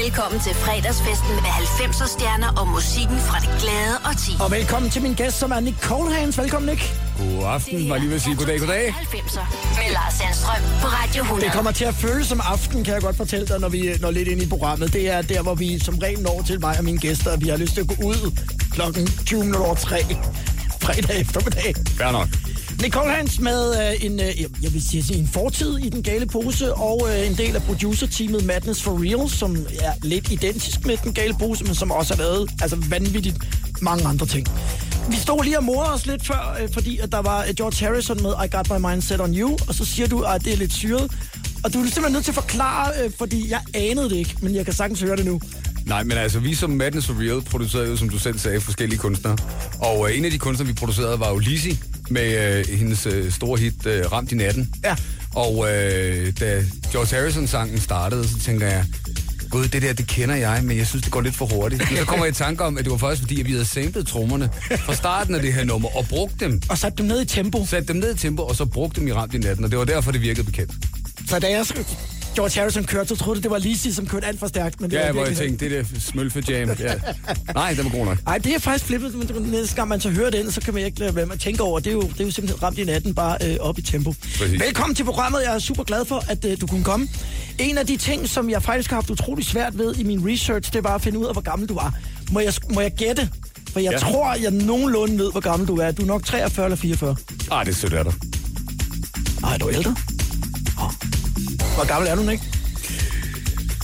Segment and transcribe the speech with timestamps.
[0.00, 4.32] Velkommen til fredagsfesten med 90'er stjerner og musikken fra det glade og ti.
[4.40, 6.38] Og velkommen til min gæst, som er Nick Colehans.
[6.38, 6.94] Velkommen, Nick.
[7.18, 8.88] God aften, var lige ved at sige goddag, goddag.
[8.88, 9.44] 90'er
[9.78, 11.46] med Lars Sandstrøm på Radio 100.
[11.46, 14.10] Det kommer til at føles som aften, kan jeg godt fortælle dig, når vi når
[14.10, 14.92] lidt ind i programmet.
[14.92, 17.48] Det er der, hvor vi som regel når til mig og mine gæster, og vi
[17.48, 18.38] har lyst til at gå ud
[18.70, 19.96] klokken 20 minutter over 3
[20.82, 21.74] fredag eftermiddag.
[21.98, 22.28] Fair nok.
[22.82, 26.74] Nicole Hans med øh, en, øh, jeg vil sige, en fortid i den gale pose,
[26.74, 31.14] og øh, en del af producer-teamet Madness for Real, som er lidt identisk med den
[31.14, 33.36] gale pose, men som også har lavet altså, vanvittigt
[33.82, 34.46] mange andre ting.
[35.10, 37.86] Vi stod lige og morede os lidt før, øh, fordi at der var øh, George
[37.86, 40.52] Harrison med I Got My Mind Set On You, og så siger du, at det
[40.52, 41.12] er lidt syret.
[41.64, 44.54] Og du er simpelthen nødt til at forklare, øh, fordi jeg anede det ikke, men
[44.54, 45.40] jeg kan sagtens høre det nu.
[45.86, 48.98] Nej, men altså, vi som Madness for Real producerede jo, som du selv sagde, forskellige
[48.98, 49.36] kunstnere.
[49.78, 51.78] Og øh, en af de kunstnere, vi producerede, var jo Lizzie
[52.10, 54.74] med øh, hendes øh, store hit øh, Ramt i natten.
[54.84, 54.96] Ja.
[55.34, 58.84] Og øh, da George Harrison-sangen startede, så tænker jeg,
[59.50, 61.90] Gud, det der, det kender jeg, men jeg synes, det går lidt for hurtigt.
[61.90, 63.64] Men så kommer jeg i tanke om, at det var faktisk fordi, at vi havde
[63.64, 66.62] samlet trommerne fra starten af det her nummer, og brugt dem.
[66.70, 67.66] Og satte dem ned i tempo.
[67.66, 69.78] Sat dem ned i tempo, og så brugte dem i ramt i natten, og det
[69.78, 70.72] var derfor, det virkede bekendt.
[71.28, 71.66] Så da jeg
[72.34, 74.80] George Harrison kørte, så troede du, det var Lizzie, som kørte alt for stærkt.
[74.80, 76.70] Men det Ja, var hvor jeg tænkte, det der smølfe jam.
[76.80, 76.94] Ja.
[77.54, 78.18] Nej, den var god nok.
[78.26, 80.74] Ej, det er faktisk flippet, men det- næste gang man så hører den, så kan
[80.74, 82.62] man ikke lade være med at tænke over, det er jo, det er jo simpelthen
[82.62, 84.12] ramt i natten, bare øh, op i tempo.
[84.38, 84.60] Præcis.
[84.60, 87.08] Velkommen til programmet, jeg er super glad for, at øh, du kunne komme.
[87.58, 90.72] En af de ting, som jeg faktisk har haft utrolig svært ved i min research,
[90.72, 91.94] det var at finde ud af, hvor gammel du var.
[92.32, 93.30] Må jeg, må jeg gætte?
[93.72, 94.06] For jeg ja.
[94.06, 94.12] Ja.
[94.12, 95.90] tror, jeg nogenlunde ved, hvor gammel du er.
[95.90, 97.16] Du er nok 43 eller 44.
[97.50, 98.14] Ah, det er sødt af dig.
[99.44, 99.96] Ej, er du ældre?
[101.74, 102.44] Hvor gammel er du, ikke?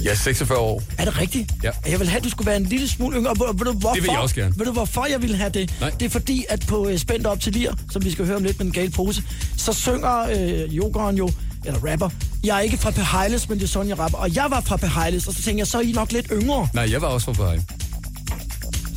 [0.04, 0.82] Jeg er 46 år.
[0.98, 1.50] Er det rigtigt?
[1.62, 1.70] Ja.
[1.90, 3.30] Jeg vil have, at du skulle være en lille smule yngre.
[3.30, 3.94] Ved, ved du, hvorfor?
[3.94, 4.54] Det vil jeg også gerne.
[4.56, 5.74] Ved du, hvorfor jeg vil have det?
[5.80, 5.90] Nej.
[5.90, 8.44] Det er fordi, at på uh, Spændt op til lir, som vi skal høre om
[8.44, 9.22] lidt med en gal pose,
[9.56, 11.30] så synger øh, yogeren jo,
[11.64, 12.10] eller rapper,
[12.44, 14.18] jeg er ikke fra Pehejles, men det er sådan, jeg rapper.
[14.18, 16.68] Og jeg var fra Pehejles, og så tænkte jeg, så er I nok lidt yngre.
[16.74, 17.64] Nej, jeg var også fra Bahrein.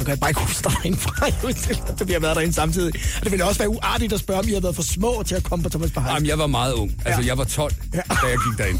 [0.02, 1.54] Så kan jeg bare ikke huske dig derindefra, jo,
[1.98, 2.94] til vi har været derinde samtidig.
[3.18, 5.36] Og det ville også være uartigt at spørge, om I har været for små til
[5.36, 6.14] at komme på Thomas Pehejles.
[6.16, 6.92] Jamen, jeg var meget ung.
[7.06, 7.28] Altså, Ja.
[7.28, 7.98] jeg var 12, Ja.
[7.98, 8.80] da jeg gik derind.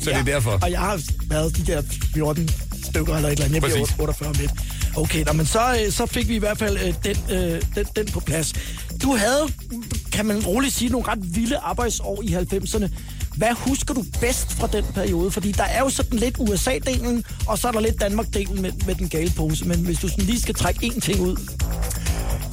[0.00, 0.58] Så det er derfor.
[0.62, 1.82] Og jeg har været de der
[2.14, 2.48] 14
[2.84, 3.54] stykker eller et eller andet.
[3.54, 3.96] Jeg bliver Præcis.
[4.00, 4.50] 48 om lidt.
[4.96, 7.86] Okay, nå, men så, øh, så fik vi i hvert fald øh, den, øh, den,
[7.96, 8.52] den på plads.
[9.02, 9.48] Du havde,
[10.12, 12.88] kan man roligt sige, nogle ret vilde arbejdsår i 90'erne.
[13.36, 15.30] Hvad husker du bedst fra den periode?
[15.30, 18.94] Fordi der er jo sådan lidt USA-delen, og så er der lidt Danmark-delen med, med
[18.94, 19.68] den gale pose.
[19.68, 21.36] Men hvis du sådan lige skal trække én ting ud.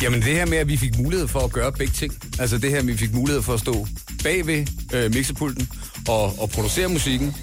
[0.02, 2.14] Jamen, det her med, at vi fik mulighed for at gøre begge ting.
[2.40, 3.88] Altså, det her med, at vi fik mulighed for at stå
[4.24, 5.70] bagved øh, mixerpulten
[6.08, 7.36] og, og producere musikken.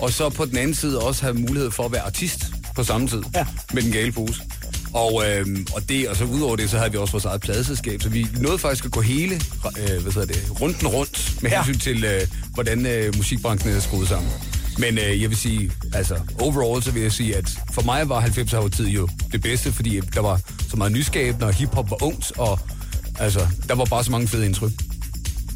[0.00, 2.46] Og så på den anden side også have mulighed for at være artist
[2.76, 3.22] på samme tid.
[3.34, 3.46] Ja.
[3.72, 4.42] Med den gale pose.
[4.94, 8.02] Og, øh, og det, og så udover det, så havde vi også vores eget pladeselskab,
[8.02, 9.34] så vi nåede faktisk at gå hele,
[9.78, 11.62] øh, hvad hedder det, runden rundt med Ja.
[11.62, 12.20] hensyn til, øh,
[12.54, 14.30] hvordan øh, musikbranchen er skruet sammen.
[14.78, 18.20] Men øh, jeg vil sige, altså overall, så vil jeg sige, at for mig var
[18.20, 22.32] 90'er tid jo det bedste, fordi der var så meget nyskabende, og hiphop var ungt,
[22.38, 22.60] og
[23.20, 24.72] altså, der var bare så mange fede indtryk.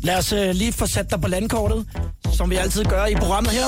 [0.03, 1.87] Lad os øh, lige få sat dig på landkortet,
[2.37, 3.67] som vi altid gør i programmet her.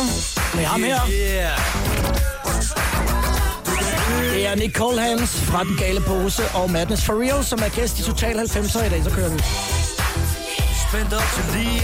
[0.57, 2.18] Med ham her.
[4.39, 7.99] Det er Nick Colehans fra Den Gale Pose og Madness for Real, som er gæst
[7.99, 9.05] i Total 90'er i dag.
[9.05, 9.39] Så kører vi.
[10.89, 11.83] Spændt op til lige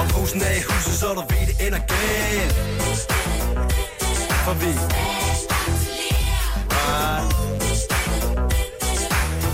[0.00, 2.54] Og posen er i huset, så du ved, det ender galt
[4.44, 4.70] For vi
[6.76, 7.34] Right.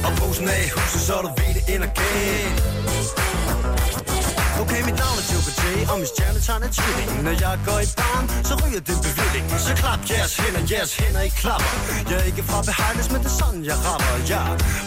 [0.06, 2.62] Og posen er i huset, så du ved, det ender galt
[4.62, 7.88] Okay, mit navn er Joe J, og min stjernetegn er tvilling Når jeg går i
[8.00, 9.44] barn, så ryger det bevilling.
[9.66, 11.72] Så klap jeres hænder, jeres hænder i klapper.
[12.10, 14.16] Jeg er ikke fra Behiles, men det er sådan, jeg rapper.
[14.32, 14.42] Ja,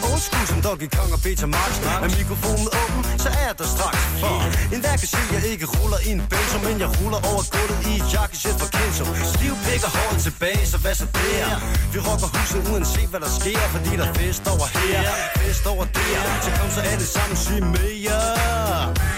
[0.10, 1.72] old school som Donkey Kong og Peter Max
[2.06, 4.04] Er mikrofonen åben, så er jeg der straks.
[4.22, 4.36] For
[4.74, 7.80] en hver kan se, jeg ikke ruller i en benzo Men jeg ruller over gulvet
[7.90, 9.04] i et jakkesæt fra Kenzo.
[9.34, 11.50] Stiv pik og håret tilbage, så hvad så der?
[11.94, 15.02] Vi rocker huset uanset hvad der sker Fordi der er fest over her,
[15.42, 16.20] fest over der.
[16.46, 19.17] Så kom så alle sammen sig med jer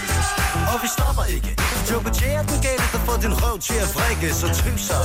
[0.74, 1.52] og vi stopper ikke.
[1.89, 5.01] Joker J den gale, der får din røv til at vrikke Så tryg tøser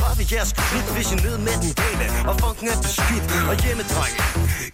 [0.00, 2.06] Rør ved jeres krit, hvis I ned med den gale.
[2.28, 4.22] Og funken er beskidt og hjemmedrenge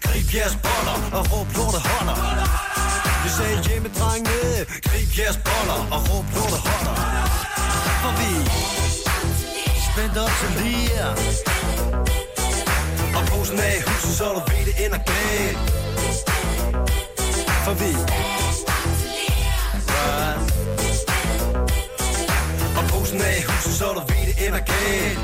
[0.05, 2.17] Grib jeres boller og råb lortet holder.
[3.25, 4.37] Vi sagde hjemmedrenge
[4.87, 6.97] Grib jeres boller og råb lortet holder.
[8.03, 8.31] For vi
[9.89, 11.05] Spændt op til lige
[13.19, 15.59] Og posen af i huset, så du ved det ender galt
[17.65, 17.91] For vi
[20.05, 20.99] os
[22.79, 25.19] Og posen er i huset, så du ved det ender galt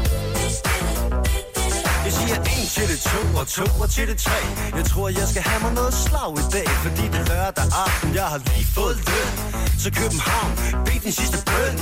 [2.05, 4.41] Jeg siger en til det to og to og til det tre.
[4.77, 8.27] Jeg tror jeg skal have mig noget slag i dag Fordi det lørdag aften, jeg
[8.33, 9.70] har lige fået løn.
[9.85, 10.53] Så København,
[10.87, 11.77] bed din sidste bøn.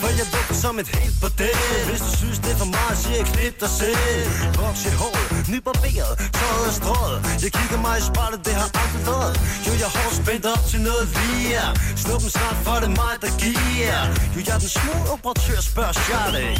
[0.00, 1.58] For jeg lugter som et helt bordel.
[1.88, 4.28] Hvis du synes det er for meget, siger jeg klip dig selv.
[4.60, 7.18] Voks i håret, nybarberet, tøjet er strået.
[7.44, 9.34] Jeg kigger mig i spejlet, det har aldrig været.
[9.66, 11.64] Jo, jeg har spændt op til noget lige
[12.02, 13.98] Snuppen snart, for det er mig, der giver.
[14.34, 16.54] Jo, jeg er den små operatør, spørger Charlie.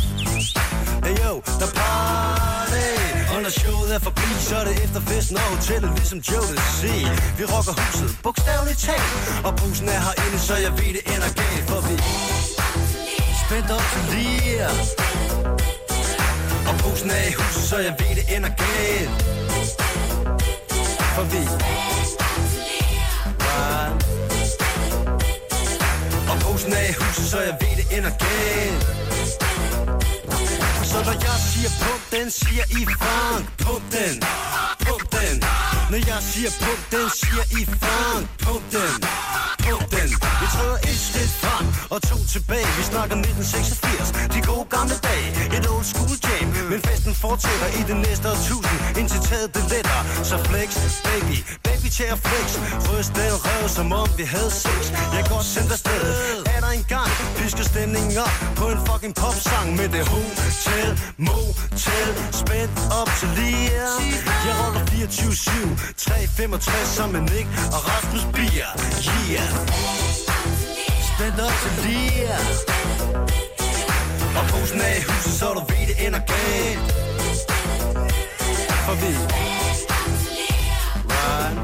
[1.04, 3.15] Hey yo, der party.
[3.36, 6.60] Og når showet er forbi, så er det efter festen og hotellet Ligesom Joe vil
[6.80, 6.92] se.
[7.38, 9.12] Vi rocker huset, bogstaveligt talt
[9.46, 11.94] Og bussen er herinde, så jeg ved det ender galt For vi
[13.42, 14.66] spændt op til lige
[16.70, 19.10] Og bussen er i huset, så jeg ved det ender galt
[21.14, 21.42] For vi
[23.46, 24.06] Right.
[26.30, 29.05] Og posen er i huset, så jeg ved det ender galt
[30.96, 34.22] så når jeg siger pump den, siger I funk Pump den,
[34.86, 35.40] pump den.
[35.90, 39.08] Når jeg siger pump den, siger I funk Pump den,
[39.64, 40.25] pump den.
[40.60, 45.66] Vi et skridt frem og to tilbage Vi snakker 1986, de gode gamle dage Et
[45.74, 48.78] old school jam, men festen fortsætter i det næste årtusind.
[49.00, 50.00] Indtil taget det letter,
[50.30, 50.68] så flex,
[51.08, 51.36] baby.
[51.68, 52.46] Baby til at flex,
[52.90, 54.80] ryst den røv som om vi havde sex.
[55.16, 59.14] Jeg går sendt afsted, sted, er der en gang Pisker stemningen op på en fucking
[59.14, 60.90] popsang Med det hotel,
[61.28, 62.08] motel,
[62.42, 63.70] spændt op til lige
[64.46, 68.70] Jeg holder 24-7, 365 sammen med Nick og Rasmus Bier.
[69.30, 70.15] Yeah
[71.18, 72.28] den op til lige
[74.38, 76.92] Og posen er i huset, så du ved det ender galt.
[78.84, 79.10] For vi
[81.12, 81.58] Right.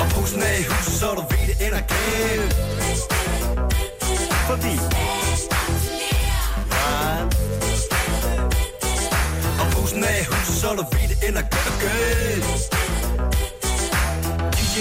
[0.00, 2.54] Og posen er i huset, så du ved det ender galt.
[4.48, 4.74] Fordi
[6.74, 7.36] Right.
[9.60, 12.76] Og posen er i huset, så du ved det ender galt.
[12.76, 12.85] DJ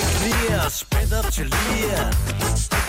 [0.01, 1.85] Clear, spændt op til lige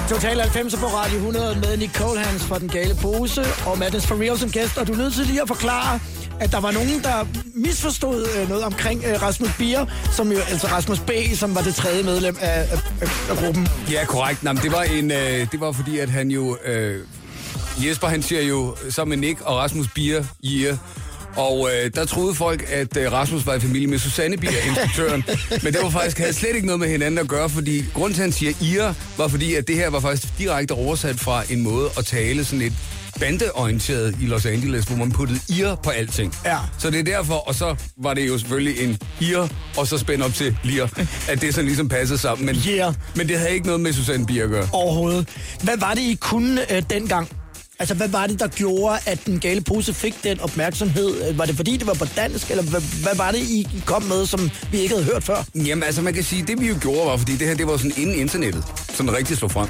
[0.08, 4.14] Total 90 på Radio 100 med Nicole Hans fra Den Gale Pose og Madness for
[4.22, 4.78] Real som gæst.
[4.78, 6.00] Og du er nødt til lige at forklare,
[6.40, 10.66] at der var nogen, der misforstod øh, noget omkring øh, Rasmus Bier, som jo, altså
[10.66, 13.68] Rasmus B., som var det tredje medlem af, af, af, gruppen.
[13.90, 14.42] Ja, korrekt.
[14.42, 16.58] Nå, det var en, øh, det var fordi, at han jo...
[16.64, 17.00] Øh,
[17.84, 20.76] Jesper, han siger jo sammen med Nick og Rasmus Bier, yeah.
[21.36, 25.24] Og øh, der troede folk, at øh, Rasmus var i familie med Susanne Bier, instruktøren.
[25.62, 28.22] Men det var faktisk, havde slet ikke noget med hinanden at gøre, fordi grunden til,
[28.22, 31.62] at han siger IR, var fordi, at det her var faktisk direkte oversat fra en
[31.62, 32.74] måde at tale sådan lidt
[33.20, 36.34] bandeorienteret i Los Angeles, hvor man puttede IR på alting.
[36.44, 36.58] Ja.
[36.78, 40.24] Så det er derfor, og så var det jo selvfølgelig en IR, og så spændt
[40.24, 40.86] op til LIR,
[41.28, 42.46] at det sådan ligesom passede sammen.
[42.46, 42.94] Men, Yeah.
[43.16, 44.68] men det havde ikke noget med Susanne Bier at gøre.
[44.72, 45.28] Overhovedet.
[45.62, 47.28] Hvad var det, I kunne øh, dengang?
[47.78, 51.34] Altså, hvad var det, der gjorde, at den gale pose fik den opmærksomhed?
[51.34, 54.26] Var det fordi, det var på dansk, eller hvad, hvad var det, I kom med,
[54.26, 55.44] som vi ikke havde hørt før?
[55.54, 57.76] Jamen altså, man kan sige, det vi jo gjorde var, fordi det her, det var
[57.76, 59.68] sådan inden internettet, sådan rigtig slog frem.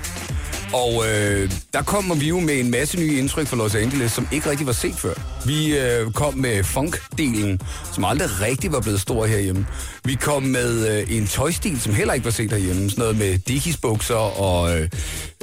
[0.73, 4.29] Og øh, der kommer vi jo med en masse nye indtryk fra Los Angeles, som
[4.33, 5.15] ikke rigtig var set før.
[5.47, 9.67] Vi øh, kom med funk-delen, som aldrig rigtig var blevet stor herhjemme.
[10.05, 12.91] Vi kom med øh, en tøjstil, som heller ikke var set herhjemme.
[12.91, 14.89] Sådan noget med dickies bukser og øh,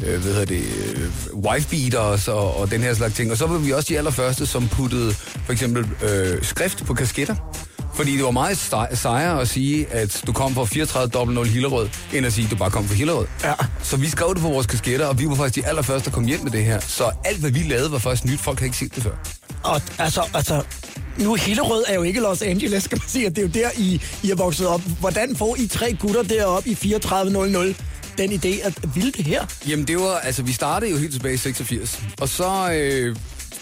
[0.04, 3.32] øh, hvad hedder det, øh, wife beaters og, og den her slags ting.
[3.32, 5.14] Og så var vi også de allerførste, som puttede
[5.46, 7.36] for eksempel øh, skrift på kasketter.
[7.96, 12.26] Fordi det var meget sej- sejere at sige, at du kom fra 3400 Hillerød, end
[12.26, 13.26] at sige, at du bare kom fra Hillerød.
[13.44, 13.54] Ja.
[13.84, 16.26] Så vi skrev det på vores kasketter, og vi var faktisk de allerførste, der kom
[16.26, 16.80] hjem med det her.
[16.80, 18.40] Så alt, hvad vi lavede, var faktisk nyt.
[18.40, 19.12] Folk havde ikke set det før.
[19.64, 20.62] Og altså, altså,
[21.18, 23.70] nu Hillerød er jo ikke Los Angeles, skal man sige, at det er jo der,
[23.78, 24.82] I, I er vokset op.
[25.00, 27.76] Hvordan får I tre gutter deroppe i 3400
[28.18, 29.46] den idé at ville det her?
[29.68, 33.16] Jamen det var, altså vi startede jo helt tilbage i 86, og så øh,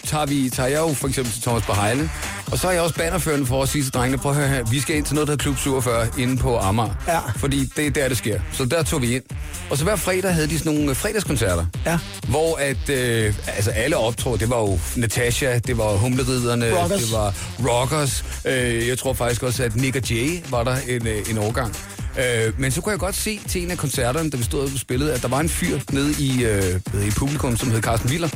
[0.06, 2.10] tager, vi, tager jeg jo for eksempel til Thomas Bahejle,
[2.52, 4.64] og så er jeg også bannerførende for at sige til drengene, prøv at høre her,
[4.64, 6.94] vi skal ind til noget, der hedder Klub 47 inde på Amager.
[7.08, 7.18] Ja.
[7.36, 8.40] Fordi det er der, det sker.
[8.52, 9.22] Så der tog vi ind.
[9.70, 11.66] Og så hver fredag havde de sådan nogle øh, fredagskoncerter.
[11.86, 11.98] Ja.
[12.28, 17.02] Hvor at, øh, altså alle optrådte, det var jo Natasha, det var Humleriderne, Rockers.
[17.02, 17.34] det var
[17.68, 18.24] Rockers.
[18.44, 21.76] Øh, jeg tror faktisk også, at Nick og Jay var der en, øh, en årgang.
[22.18, 24.70] Øh, men så kunne jeg godt se til en af koncerterne, da vi stod og
[24.78, 28.28] spillede, at der var en fyr nede i, øh, i publikum, som hed Carsten Willer.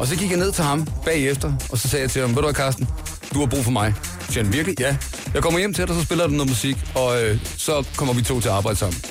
[0.00, 2.36] Og så gik jeg ned til ham bagefter, og så sagde jeg til ham, ved
[2.36, 2.88] du hvad, Carsten,
[3.34, 3.94] du har brug for mig.
[4.20, 4.80] Så siger han, virkelig?
[4.80, 4.96] Ja.
[5.34, 8.22] Jeg kommer hjem til dig, så spiller du noget musik, og øh, så kommer vi
[8.22, 9.02] to til at arbejde sammen.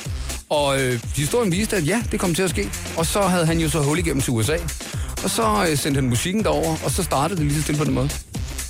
[0.50, 2.72] Og øh, historien viste, at ja, det kom til at ske.
[2.98, 4.58] Og så havde han jo så hul igennem til USA.
[5.24, 7.86] Og så øh, sendte han musikken derover, og så startede det lige så stille på
[7.86, 8.10] den måde.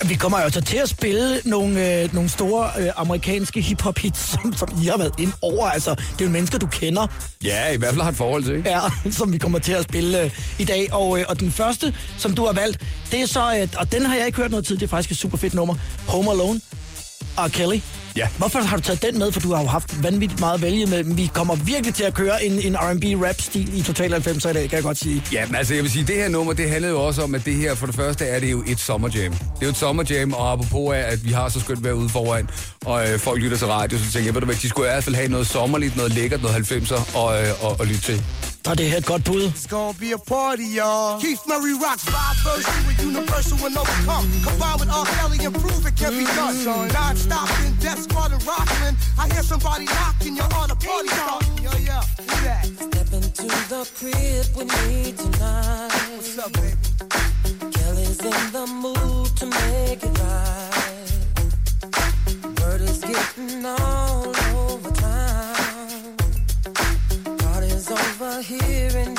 [0.08, 4.53] Vi kommer jo så til at spille nogle, øh, nogle store øh, amerikanske hip-hop-hits, som,
[4.53, 5.70] som I har været ind over.
[5.70, 7.08] Altså, det er jo mennesker, du kender,
[7.44, 8.79] Ja, i hvert fald har et forhold til, ja,
[9.12, 10.94] som vi kommer til at spille øh, i dag.
[10.94, 14.06] Og, øh, og den første, som du har valgt, det er så, øh, og den
[14.06, 15.75] har jeg ikke hørt noget tid, det er faktisk et super fedt nummer,
[16.08, 16.62] Home Alone
[17.38, 17.79] og Kelly.
[18.18, 18.28] Ja.
[18.38, 19.32] Hvorfor har du taget den med?
[19.32, 21.04] For du har jo haft vanvittigt meget at vælge med.
[21.04, 24.70] Vi kommer virkelig til at køre en, en R&B rap-stil i Total 90 i dag,
[24.70, 25.24] kan jeg godt sige.
[25.32, 27.46] Ja, men altså jeg vil sige, det her nummer, det handlede jo også om, at
[27.46, 29.32] det her, for det første er det jo et sommerjam.
[29.32, 32.10] Det er jo et sommerjam, og apropos af, at vi har så skønt vejr ude
[32.10, 32.50] foran,
[32.86, 34.92] og øh, folk lytter til radio, så tænker jeg, ved du hvad, de skulle i
[34.92, 38.24] hvert fald have noget sommerligt, noget lækkert, noget 90'er og, øh, og, og lytte til.
[38.70, 39.44] Er det her et godt bud.
[39.44, 41.20] It's gonna be a party, y'all.
[41.22, 44.26] Keith Murray rocks five verses with universal and overcome.
[44.48, 45.06] Combined with R.
[45.16, 46.56] Kelly and prove it can be done.
[46.98, 48.96] Non-stop in Death Squad and Rockland.
[49.22, 51.56] I hear somebody knocking, you're on a party starting.
[51.66, 52.64] Yo, yeah, who that?
[52.88, 55.90] Step into the crib with me tonight.
[56.14, 56.78] What's up, baby?
[57.76, 61.10] Kelly's in the mood to make it right.
[62.60, 64.38] Word is getting all
[68.20, 69.19] Party's over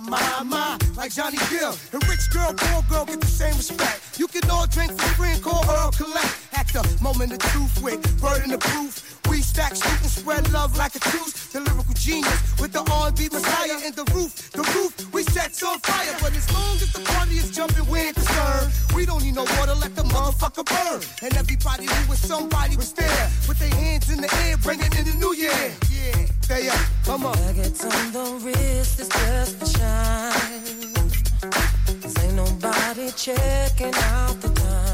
[0.00, 1.74] my, my, my, like Johnny Gill.
[1.92, 4.18] And rich girl, poor girl get the same respect.
[4.18, 6.43] You can all drink for free and call or collect.
[6.74, 9.20] The moment of truth with burden of proof.
[9.30, 11.46] We stack, shoot, and spread love like a truce.
[11.52, 14.50] The lyrical genius with the R&B messiah in the roof.
[14.50, 16.16] The roof we set on fire.
[16.20, 18.72] But as long as the party is jumping, we ain't concerned.
[18.92, 21.00] We don't need no water, let the motherfucker burn.
[21.22, 23.30] And everybody who was somebody was there.
[23.46, 25.70] With their hands in the air, bringing in the new year.
[25.94, 27.38] Yeah, they up, come on.
[27.38, 30.90] Nuggets on the wrist is just for shine.
[32.02, 34.93] Cause ain't nobody checking out the time.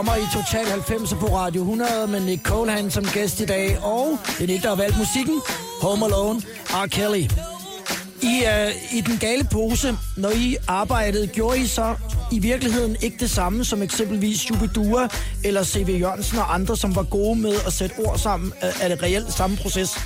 [0.00, 3.78] Det sommer i Total 90 på Radio 100 med Nick Colehan som gæst i dag.
[3.82, 5.40] Og det er Nick, der har valgt musikken.
[5.82, 6.86] Home Alone, R.
[6.86, 7.24] Kelly.
[8.22, 11.94] I, uh, I den gale pose, når I arbejdede, gjorde I så
[12.32, 15.08] i virkeligheden ikke det samme som eksempelvis Jubidua
[15.44, 15.98] eller C.V.
[16.00, 18.52] Jørgensen og andre, som var gode med at sætte ord sammen?
[18.64, 19.98] Øh, er det reelt samme proces?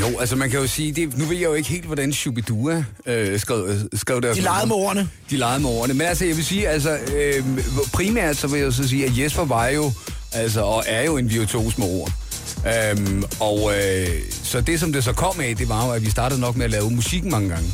[0.00, 2.84] Jo, altså man kan jo sige, det, nu ved jeg jo ikke helt, hvordan Shubidua
[3.06, 5.08] øh, skrev, skrev deres De legede med ordene.
[5.30, 5.94] De legede med ordene.
[5.94, 7.44] Men altså, jeg vil sige, altså, øh,
[7.92, 9.92] primært så vil jeg så sige, at Jesper var jo,
[10.32, 12.12] altså, og er jo en virtuos med ord.
[12.66, 14.08] Øhm, og øh,
[14.42, 16.64] så det, som det så kom af, det var jo, at vi startede nok med
[16.64, 17.70] at lave musik mange gange.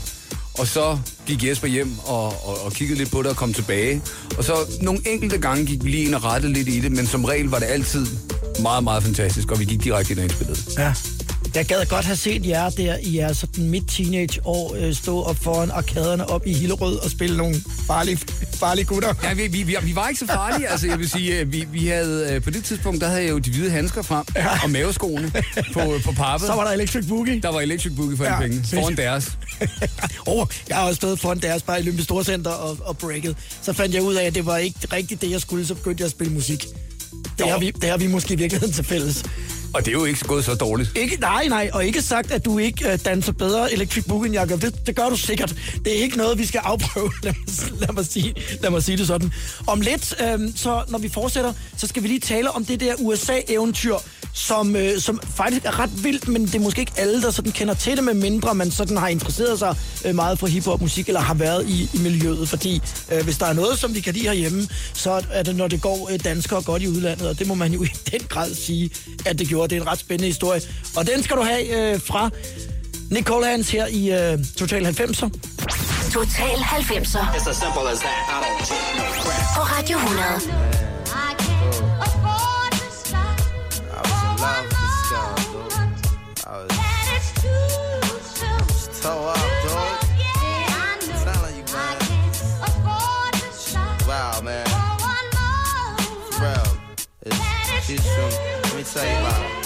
[0.58, 4.02] Og så gik Jesper hjem og, og, og kiggede lidt på det og kom tilbage.
[4.38, 7.06] Og så nogle enkelte gange gik vi lige ind og rettede lidt i det, men
[7.06, 8.06] som regel var det altid
[8.62, 10.58] meget, meget fantastisk, og vi gik direkte ind og indspillede.
[10.78, 10.94] Ja.
[11.54, 15.22] Jeg gad godt have set jer der i jeres sådan midt teenage år øh, stå
[15.22, 17.54] op foran arkaderne op i Hillerød og spille nogle
[17.86, 18.18] farlige,
[18.54, 19.14] farlige gutter.
[19.22, 20.68] Ja, vi, vi, vi, vi var ikke så farlige.
[20.68, 23.30] Altså, jeg vil sige, øh, vi, vi havde, øh, på det tidspunkt, der havde jeg
[23.30, 24.62] jo de hvide handsker frem, ja.
[24.64, 25.32] og maveskoene
[25.72, 26.46] på, på pappet.
[26.46, 27.40] Så var der Electric Boogie.
[27.40, 28.64] Der var Electric Boogie for ja, Ja, penge.
[28.64, 29.38] Foran deres.
[30.26, 33.36] oh, jeg har også stået foran deres bare i Olympisk Storcenter og, og breaket.
[33.62, 36.00] Så fandt jeg ud af, at det var ikke rigtigt det, jeg skulle, så begyndte
[36.00, 36.66] jeg at spille musik.
[37.38, 39.24] Det har, vi, det har vi måske i virkeligheden til fælles.
[39.74, 40.92] Og det er jo ikke gået så dårligt.
[40.96, 44.34] Ikke, nej, nej, og ikke sagt, at du ikke uh, danser bedre Electric Boogie, end
[44.34, 44.56] jeg gør.
[44.56, 45.54] Det, det gør du sikkert.
[45.84, 48.98] Det er ikke noget, vi skal afprøve, lad mig, lad mig, sige, lad mig sige
[48.98, 49.32] det sådan.
[49.66, 52.94] Om lidt, øhm, så når vi fortsætter, så skal vi lige tale om det der
[52.98, 53.96] USA-eventyr,
[54.34, 57.52] som, øh, som faktisk er ret vildt, men det er måske ikke alle, der sådan
[57.52, 61.20] kender til det, med mindre man sådan har interesseret sig øh, meget for hiphop-musik, eller
[61.20, 62.48] har været i, i miljøet.
[62.48, 65.68] Fordi øh, hvis der er noget, som vi kan lide herhjemme, så er det, når
[65.68, 68.54] det går øh, danskere godt i udlandet, og det må man jo i den grad
[68.54, 68.90] sige,
[69.26, 69.61] at det gjorde.
[69.66, 70.60] Det er en ret spændende historie.
[70.96, 72.30] Og den skal du have øh, fra
[73.10, 75.30] Nicole Hans her i øh, Total 90'er.
[76.12, 78.22] Total 90'er It's as simple as that.
[98.82, 99.61] Me tell you about her.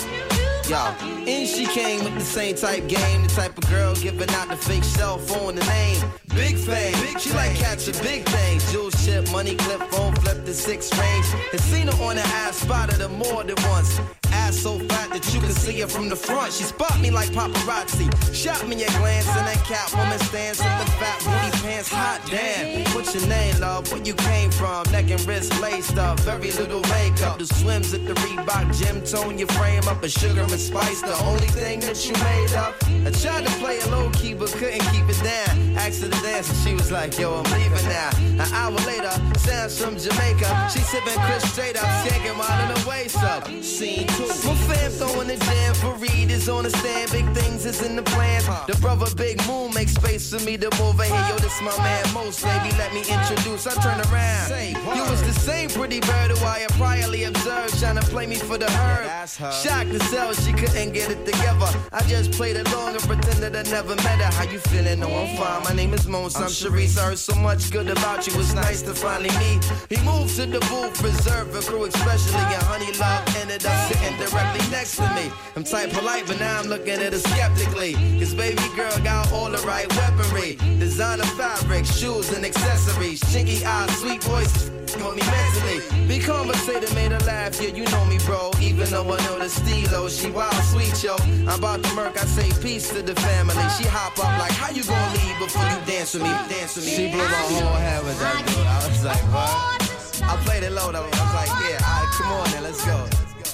[0.69, 4.49] Yo, and she came with the same type game, the type of girl giving out
[4.49, 6.03] the fake cell phone, the name.
[6.35, 8.73] Big fame, she like catching big things.
[8.73, 11.27] Jewel ship, money clip, phone flip the six range.
[11.53, 14.01] And seen her on the ass, spotted her more than once.
[14.33, 16.53] Ass so fat that you can see her from the front.
[16.53, 18.07] She spot me like paparazzi.
[18.35, 21.89] Shot me a glance and that cat woman stands with the fat booty pants.
[21.89, 22.85] Hot damn.
[22.95, 23.91] What's your name, love?
[23.91, 24.85] Where you came from?
[24.93, 26.21] Neck and wrist laced up.
[26.21, 27.39] Very little makeup.
[27.39, 30.03] The swims at the Reebok gym tone your frame up.
[30.03, 32.75] A sugar and spice, the only thing that you made up.
[33.05, 35.77] I tried to play it low key, but couldn't keep it down.
[35.77, 38.11] Asked her to dance and she was like, yo, I'm leaving now.
[38.43, 40.49] An hour later, sounds from Jamaica.
[40.73, 43.47] She sipping Chris straight up, skanking while in the waist up.
[43.63, 44.27] Scene two.
[44.49, 47.11] My fam throwing the jam for Reed is on the stand.
[47.13, 48.47] Big things is in the plans.
[48.67, 51.27] The brother Big Moon makes space for me to move in here.
[51.29, 52.71] Yo, this my man Most, baby.
[52.79, 53.67] Let me introduce.
[53.67, 54.97] I turn around.
[54.97, 58.37] You was the same pretty bird who I had priorly observed, trying to play me
[58.37, 59.29] for the herd.
[59.29, 61.71] Shocked to sell, she couldn't get it together.
[61.93, 64.33] I just played along and pretended I never met her.
[64.39, 65.01] How you feeling?
[65.01, 65.65] No, I'm fine.
[65.65, 66.37] My name is Mons.
[66.37, 66.97] I'm Sharice.
[66.97, 68.33] I heard so much good about you.
[68.39, 69.65] It's nice to finally meet.
[69.89, 74.17] He moved to the booth, reserved for crew, especially and Honey Love ended up sitting
[74.19, 75.33] directly next to me.
[75.57, 77.95] I'm type polite, but now I'm looking at her skeptically.
[78.19, 80.57] Cause baby girl got all the right weaponry.
[80.79, 83.21] Designer fabric, shoes and accessories.
[83.21, 84.71] Chinky eyes, sweet voice.
[84.99, 86.09] Got me mentally.
[86.09, 87.61] Be conversated, made her laugh.
[87.61, 88.51] Yeah, you know me, bro.
[88.61, 91.17] Even though I know the stilo, she wild, sweet, yo.
[91.47, 93.55] I'm about to murk, I say peace to the family.
[93.77, 96.31] She hop up like, how you gonna leave before you dance with me?
[96.49, 96.93] Dance with me.
[96.93, 98.67] She blew my whole head with that dude.
[98.67, 99.87] I was like, what?
[100.23, 101.05] I played it low though.
[101.05, 102.97] I was like, yeah, all right, come on then, let's go.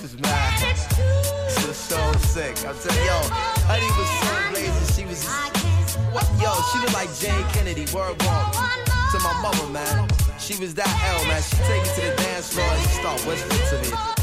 [0.03, 0.59] Is mad.
[0.59, 2.57] This was so sick.
[2.67, 3.19] I'm telling yo,
[3.71, 4.89] Honey was so blazing.
[4.97, 6.27] She was just, what?
[6.43, 7.87] Yo, she looked like Jane Kennedy.
[7.95, 8.53] Word walk
[9.13, 10.09] to my mother, man.
[10.53, 10.87] She was that
[11.17, 11.41] L, man.
[11.41, 14.22] She take it to the dance floor and she start whispering to me.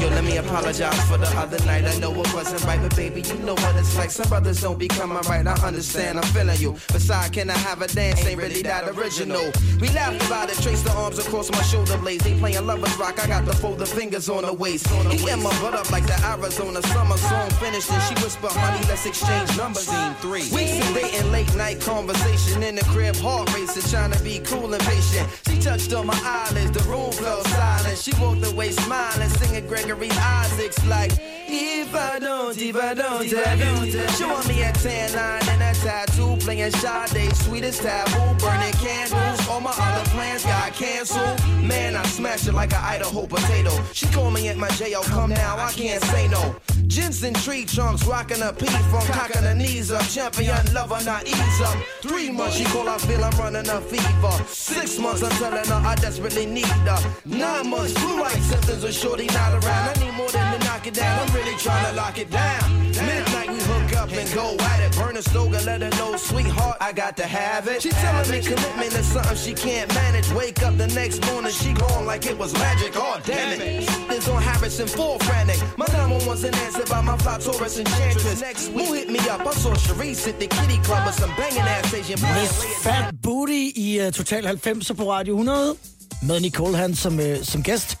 [0.00, 1.84] Yo, let me apologize for the other night.
[1.84, 4.10] I know it wasn't right, but baby, you know what it's like.
[4.10, 5.46] Some brothers don't be coming right.
[5.46, 6.72] I understand, I'm feeling you.
[6.92, 8.24] Besides, can I have a dance?
[8.24, 9.50] Ain't really that original.
[9.80, 12.24] We laughed about it, traced the arms across my shoulder blades.
[12.24, 13.22] They playing lovers rock.
[13.22, 14.86] I got the fold the fingers on the waist.
[14.88, 17.90] He in my butt up like the Arizona summer song finished.
[17.90, 19.88] And she whispered, honey, let's exchange numbers.
[19.88, 20.46] Scene three.
[20.54, 24.72] Weeks of dating, late night conversation in the crib, heart racing, trying to be cool
[24.72, 25.28] and patient.
[25.48, 27.98] She touched on my eyelids, the room fell silent.
[27.98, 31.12] She walked away smiling, singing Gregory Isaacs like,
[31.50, 34.10] If I don't, if I don't, I don't.
[34.10, 39.48] She want me a tan line and a tattoo, playing Sade, sweetest taboo, burning candles.
[39.48, 41.42] All my other plans got canceled.
[41.64, 43.70] Man, I smash it like an Idaho potato.
[43.94, 46.54] She call me at my jail, come now, I can't say no.
[46.86, 50.02] Jensen tree trunks, rocking a P from cocking her knees up.
[50.08, 51.76] Champion lover, not ease up.
[52.02, 54.44] Three months, she call, I feel I'm running a fever.
[54.48, 56.98] Six months, I'm telling her I desperately need her.
[57.24, 59.96] Nine months, blue light symptoms with shorty not around.
[59.96, 61.28] I need more than to knock it down.
[61.28, 62.82] I'm really trying to lock it down.
[62.82, 64.96] Midnight, we hook up and go at it.
[64.96, 67.82] Burn a stove and let her know, sweetheart, I got to have it.
[67.82, 70.30] She telling me commitment is something she can't manage.
[70.32, 72.92] Wake up the next morning, she gone like it was magic.
[72.96, 73.86] Oh, damn it.
[74.08, 75.60] This on Harrison, full frantic.
[75.76, 78.40] My number one's an answer by my fly Taurus enchantress.
[78.40, 79.46] Next week, who hit me up?
[79.46, 82.20] I saw Sharice at the kitty club with some banging ass Asian.
[82.34, 85.74] Miss Fat Booty i uh, Total 90 på Radio 100
[86.22, 87.98] med Nicole Han som, uh, som gæst.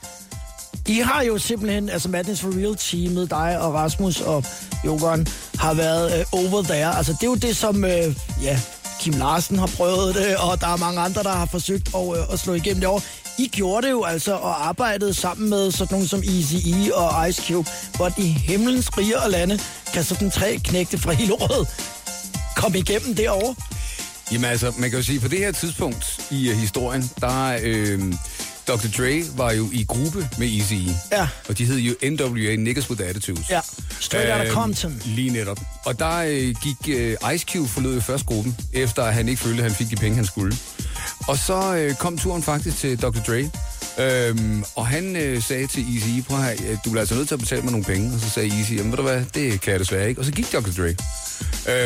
[0.88, 4.44] I har jo simpelthen, altså Madness for Real teamet, dig og Rasmus og
[4.84, 5.26] Jokeren,
[5.58, 6.96] har været øh, over there.
[6.96, 8.60] Altså det er jo det, som, øh, ja,
[9.00, 12.32] Kim Larsen har prøvet det, og der er mange andre, der har forsøgt at, øh,
[12.32, 13.00] at slå igennem det over.
[13.38, 17.28] I gjorde det jo altså, og arbejdede sammen med sådan nogle som Easy E og
[17.28, 19.58] Ice Cube, hvor i himlens riger og lande
[19.92, 21.66] kan sådan tre knægte fra Hillerød
[22.56, 23.54] komme igennem derovre.
[24.32, 28.14] Jamen altså, man kan jo sige, på det her tidspunkt i uh, historien, der øh,
[28.68, 28.88] Dr.
[28.98, 30.74] Dre var jo i gruppe med Easy.
[31.12, 31.28] Ja.
[31.48, 33.50] Og de hed jo NWA, Niggas With Attitudes.
[33.50, 33.60] Ja,
[34.00, 35.02] straight out of Øhm, Compton.
[35.04, 35.58] Lige netop.
[35.84, 39.40] Og der øh, gik øh, Ice Cube forlod jo først gruppen, efter at han ikke
[39.42, 40.56] følte, at han fik de penge, han skulle.
[41.28, 43.18] Og så øh, kom turen faktisk til Dr.
[43.26, 43.50] Dre.
[44.00, 47.34] Øhm, og han øh, sagde til Easy, prøv her, øh, du bliver altså nødt til
[47.34, 48.14] at betale mig nogle penge.
[48.14, 50.20] Og så sagde Easy, jamen ved du hvad, det kan jeg desværre ikke.
[50.20, 50.70] Og så gik Dr.
[50.82, 50.94] Dre.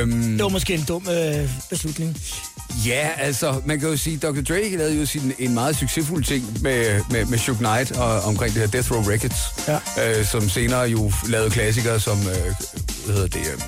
[0.00, 2.16] Øhm, Det var måske en dum øh, beslutning.
[2.86, 4.40] Ja, altså, man kan jo sige, Dr.
[4.48, 8.54] Dre lavede jo sin, en meget succesfuld ting med, med, med Suge Knight og, omkring
[8.54, 10.18] det her Death Row Records, Ja.
[10.20, 12.26] øh, som senere jo lavede klassikere som, øh,
[13.04, 13.60] hvad hedder det, øh,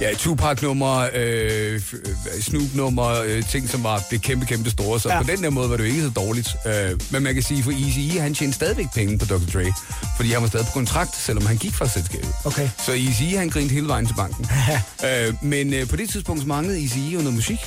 [0.00, 5.00] ja, Tupac-nummer, øh, f- Snoop-nummer, øh, ting, som var det kæmpe, kæmpe store.
[5.00, 5.22] Så Ja.
[5.22, 6.48] på den der måde var det jo ikke så dårligt.
[6.66, 9.50] Øh, men man kan sige, for Easy han tjente stadigvæk penge på Dr.
[9.52, 9.72] Dre,
[10.16, 12.28] fordi han var stadig på kontrakt, selvom han gik fra selskabet.
[12.44, 12.68] Okay.
[12.86, 14.46] Så Easy han grinte hele vejen til banken.
[15.08, 17.58] øh, men øh, på det tidspunkt manglede Easy jo noget musik.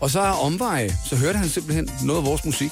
[0.00, 2.70] Og så er omveje, så hørte han simpelthen noget af vores musik.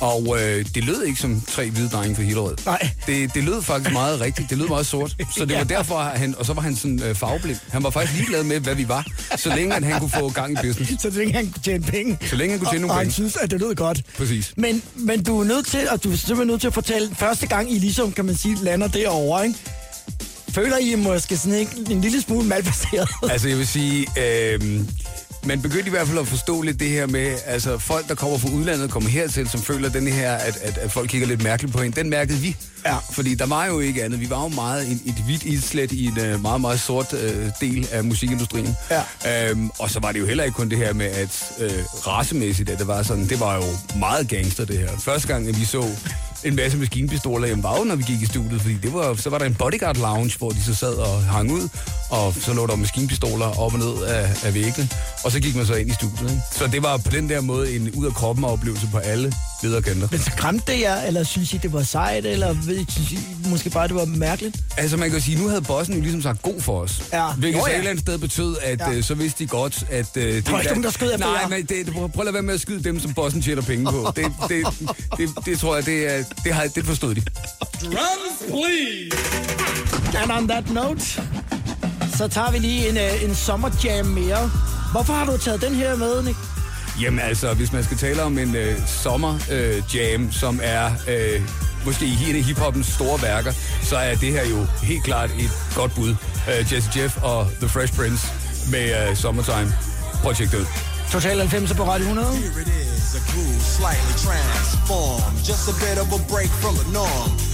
[0.00, 2.56] Og øh, det lød ikke som tre hvide drenge fra Hillerød.
[2.66, 2.88] Nej.
[3.06, 4.50] Det, det lød faktisk meget rigtigt.
[4.50, 5.16] Det lød meget sort.
[5.36, 6.34] Så det var derfor, han...
[6.38, 7.58] Og så var han sådan øh, farveblind.
[7.70, 9.06] Han var faktisk ligeglad med, hvad vi var.
[9.36, 10.92] Så længe at han kunne få gang i business.
[11.02, 12.18] Så længe han kunne tjene penge.
[12.26, 13.12] Så længe han kunne tjene og, nogle og han penge.
[13.12, 14.02] synes, at det lød godt.
[14.16, 14.52] Præcis.
[14.56, 17.46] Men, men du er nødt til, og du er simpelthen nødt til at fortælle, første
[17.46, 19.58] gang I ligesom, kan man sige, lander derovre, ikke?
[20.50, 23.08] Føler I måske sådan ikke en lille smule malbaseret?
[23.30, 24.06] Altså, jeg vil sige...
[24.18, 24.80] Øh,
[25.46, 28.38] man begyndte i hvert fald at forstå lidt det her med, altså folk, der kommer
[28.38, 31.74] fra udlandet, kommer hertil, som føler den her, at, at, at folk kigger lidt mærkeligt
[31.74, 32.00] på hende.
[32.00, 32.56] Den mærkede vi.
[32.86, 32.96] Ja.
[33.10, 34.20] Fordi der var jo ikke andet.
[34.20, 37.18] Vi var jo meget et, et hvidt islet i en uh, meget, meget sort uh,
[37.60, 38.76] del af musikindustrien.
[38.90, 39.50] Ja.
[39.50, 42.70] Øhm, og så var det jo heller ikke kun det her med, at uh, racemæssigt,
[42.70, 44.88] at det var sådan, det var jo meget gangster det her.
[44.98, 45.88] Første gang, at vi så
[46.44, 49.38] en masse maskinpistoler, var jo, når vi gik i studiet, fordi det var, så var
[49.38, 51.68] der en bodyguard lounge, hvor de så sad og hang ud,
[52.10, 54.88] og så lå der maskinpistoler op og ned af, af væggene,
[55.24, 56.30] og så gik man så ind i studiet.
[56.30, 56.42] Ikke?
[56.52, 59.32] Så det var på den der måde en ud af kroppen oplevelse på alle
[59.64, 60.08] lederkanter.
[60.10, 63.18] Men så skræmte det jer, eller synes I, det var sejt, eller ved- synes I
[63.48, 64.56] måske bare, det var mærkeligt?
[64.76, 67.02] Altså man kan sige, nu havde bossen jo ligesom sagt god for os.
[67.12, 67.32] Ja.
[67.32, 67.72] Hvilket Jo, ja.
[67.72, 68.92] et eller andet sted betød, at Ja.
[68.92, 70.06] øh, så vidste de godt, at...
[70.16, 72.34] Øh, det var ikke nogen, der skød efter Nej, nej, det, prøv, prøv at lade
[72.34, 74.12] være med at skyde dem, som bossen tjener penge på.
[74.16, 74.66] Det, det,
[75.18, 77.22] det, det, tror jeg, det, er, det, har, det forstod de.
[80.22, 81.00] And on that note,
[82.16, 84.50] så tager vi lige en, øh, en sommerjam mere.
[84.92, 86.36] Hvorfor har du taget den her med, Nick?
[87.00, 91.42] Jamen altså, hvis man skal tale om en øh, sommer øh, jam, som er øh,
[91.84, 93.52] måske i en af hiphoppens store værker,
[93.82, 96.14] så er det her jo helt klart et godt bud.
[96.48, 98.26] Øh, Jesse Jeff og The Fresh Prince
[98.70, 99.74] med øh, Summertime.
[100.22, 100.66] Prøv at tjekke det ud.
[101.12, 102.36] Total 90 på Radio 100.
[102.36, 105.38] Here it is, a groove slightly transformed.
[105.48, 107.53] Just a bit of a break from the norm.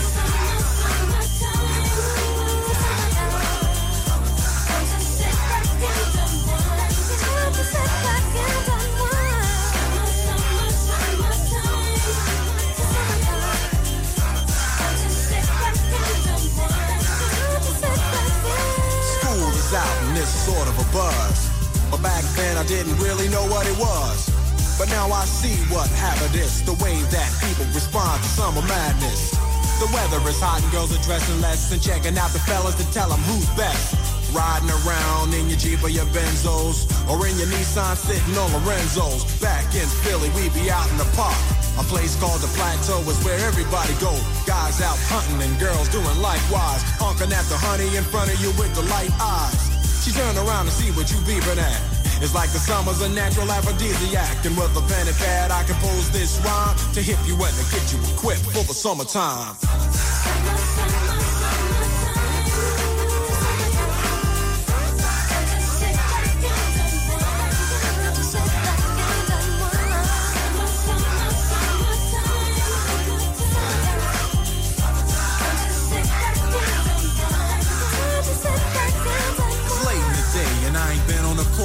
[31.11, 34.00] Dressing less and checking out the fellas to tell them who's best.
[34.31, 39.27] Riding around in your Jeep or your Benzos or in your Nissan sitting on Lorenzo's.
[39.43, 41.35] Back in Philly, we be out in the park.
[41.75, 44.15] A place called the Plateau is where everybody go.
[44.47, 46.79] Guys out hunting and girls doing likewise.
[46.95, 49.67] Honking at the honey in front of you with the light eyes.
[49.99, 51.81] She turn around to see what you beeping at.
[52.23, 54.45] It's like the summer's a natural aphrodisiac.
[54.45, 57.65] And with a pen and pad, I compose this rhyme to hit you and to
[57.67, 59.59] get you equipped for the summertime.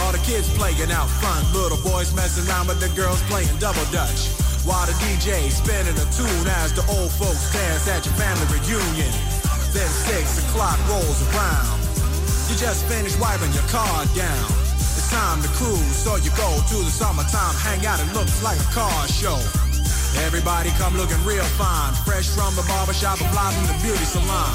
[0.00, 3.84] All the kids playing out front, little boys messing around with the girls playing double
[3.92, 4.32] dutch.
[4.64, 9.12] While the DJ spinning a tune as the old folks dance at your family reunion.
[9.74, 11.80] Then six o'clock rolls around.
[12.48, 14.48] You just finished wiping your car down.
[14.76, 17.98] It's time to cruise, so you go to the summertime hangout.
[18.00, 19.40] It looks like a car show.
[20.20, 24.52] Everybody come looking real fine, fresh from the barbershop, and fly from the beauty salon.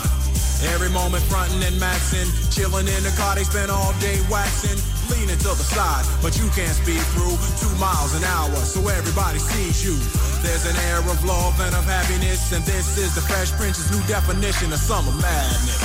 [0.73, 4.78] Every moment frontin' and maxin', chillin' in the car, they spend all day waxing,
[5.13, 9.39] leaning to the side, but you can't speed through two miles an hour, so everybody
[9.39, 9.95] sees you.
[10.43, 14.03] There's an air of love and of happiness, and this is the Fresh Prince's new
[14.07, 15.81] definition of summer madness.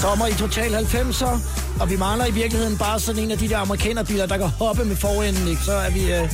[0.00, 1.38] Sommer i Total 90'er,
[1.80, 4.84] og vi mangler i virkeligheden bare sådan en af de der amerikanerbiler, der kan hoppe
[4.84, 5.62] med forenden, ikke?
[5.62, 6.12] Så er vi...
[6.12, 6.32] Øh,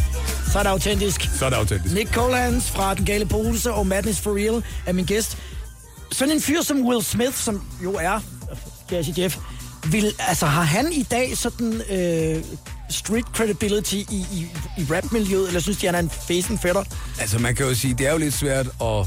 [0.52, 1.30] så er det autentisk.
[1.38, 1.94] Så er det autentisk.
[1.94, 5.38] Nick Colans fra Den Gale Pose og Madness for Real er min gæst.
[6.12, 8.20] Sådan en fyr som Will Smith, som jo er
[8.90, 9.36] Jazzy Jeff,
[9.86, 12.44] vil, altså har han i dag sådan øh,
[12.90, 14.46] street credibility i, i,
[14.78, 16.84] i rap-miljøet, eller synes de, han er en facing fætter?
[17.20, 19.06] Altså, man kan jo sige, det er jo lidt svært at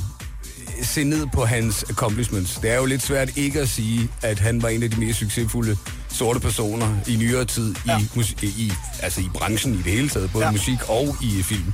[0.83, 2.55] se ned på hans accomplishments.
[2.55, 5.19] Det er jo lidt svært ikke at sige, at han var en af de mest
[5.19, 5.77] succesfulde
[6.15, 7.99] sorte personer i nyere tid ja.
[7.99, 10.51] i, mus- i, altså i branchen i det hele taget, både ja.
[10.51, 11.73] Musik og i film.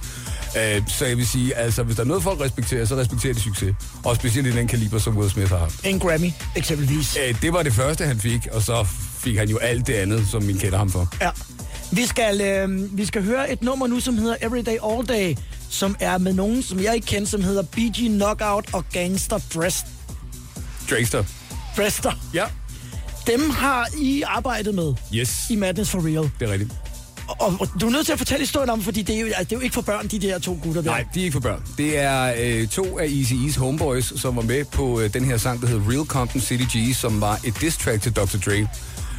[0.56, 3.41] Uh, så jeg vil sige, altså hvis der er noget folk respekterer, så respekterer de
[3.41, 3.75] succes.
[4.04, 5.86] Og specielt i den kaliber, som Will Smith har haft.
[5.86, 7.17] En Grammy, eksempelvis.
[7.30, 8.88] Uh, det var det første, han fik, og så
[9.19, 11.13] fik han jo alt det andet, som min kender ham for.
[11.21, 11.30] Ja.
[11.91, 15.38] Vi skal, øh, vi skal høre et nummer nu, som hedder Everyday All Day,
[15.69, 19.88] som er med nogen, som jeg ikke kender, som hedder BG Knockout og Gangster Dressed.
[20.89, 21.23] Drakester.
[21.77, 22.12] Drester.
[22.34, 22.45] Ja.
[23.27, 25.45] Dem har I arbejdet med Yes.
[25.49, 26.29] i Madness for Real.
[26.39, 26.71] Det er rigtigt.
[27.27, 29.43] Og, og du er nødt til at fortælle historien om, fordi det er jo, altså,
[29.43, 30.89] det er jo ikke for børn, de der to gutter der.
[30.91, 31.63] Nej, de er ikke for børn.
[31.77, 35.38] Det er øh, to af Easy E's homeboys, som var med på øh, den her
[35.38, 38.38] sang, der hedder Real Compton City G, som var et diss track til Dr.
[38.45, 38.67] Dre.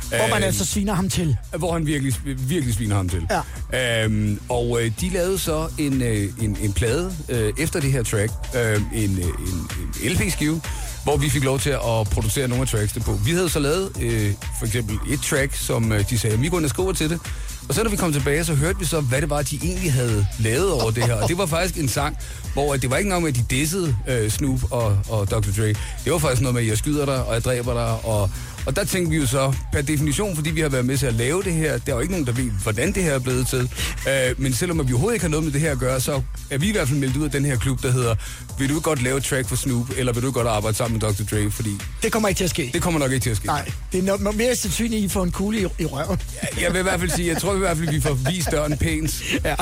[0.09, 1.37] Hvor man Øh, altså sviner ham til.
[1.59, 3.29] hvor han virkelig, virkelig sviner ham til.
[3.73, 4.05] Ja.
[4.05, 8.03] Øhm, og øh, de lavede så en, øh, en, en plade øh, efter det her
[8.03, 9.69] track, øh, en, øh, en,
[10.03, 10.61] en LP-skive,
[11.05, 13.12] hvor vi fik lov til at producere nogle af tracks på.
[13.12, 16.57] Vi havde så lavet øh, for eksempel et track, som øh, de sagde, vi går
[16.57, 17.21] ind og skriver til det.
[17.69, 19.93] Og så da vi kom tilbage, så hørte vi så, hvad det var, de egentlig
[19.93, 21.15] havde lavet over det her.
[21.15, 22.17] Og det var faktisk en sang,
[22.53, 25.53] hvor øh, det var ikke nok med, at de dissede øh, Snoop og, og Dr.
[25.57, 25.67] Dre.
[26.05, 28.31] Det var faktisk noget med, at jeg skyder dig, og jeg dræber dig, og
[28.66, 31.14] og der tænkte vi jo så, per definition, fordi vi har været med til at
[31.14, 33.46] lave det her, der er jo ikke nogen, der ved, hvordan det her er blevet
[33.46, 33.70] til.
[34.09, 36.59] Øh, men selvom vi overhovedet ikke har noget med det her at gøre, så er
[36.59, 38.14] vi i hvert fald meldt ud af den her klub, der hedder,
[38.59, 41.25] vil du godt lave track for Snoop, eller vil du godt arbejde sammen med Dr.
[41.37, 41.51] Dre?
[41.51, 41.70] Fordi
[42.03, 42.70] Det kommer ikke til at ske.
[42.72, 43.46] det kommer nok ikke til at ske.
[43.46, 46.20] Nej, det er nok mere sandsynligt, at I får en kugle i, i røven.
[46.61, 48.77] Jeg vil i hvert fald sige, jeg tror i hvert fald, vi får vist døren
[48.79, 49.22] pænt.
[49.44, 49.55] Ja.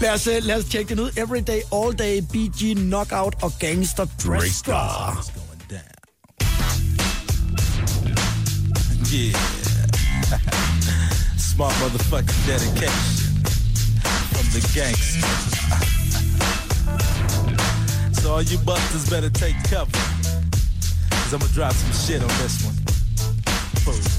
[0.00, 1.10] Lad os, øh, lad os tjekke den ud.
[1.16, 5.45] Everyday, All Day, BG, Knockout og Gangster Drester.
[9.08, 9.38] Yeah.
[11.36, 13.36] Smart motherfucking dedication
[14.32, 15.22] from the gangster.
[18.20, 19.92] so all you busters better take cover.
[19.92, 22.74] Cause I'm gonna drop some shit on this one.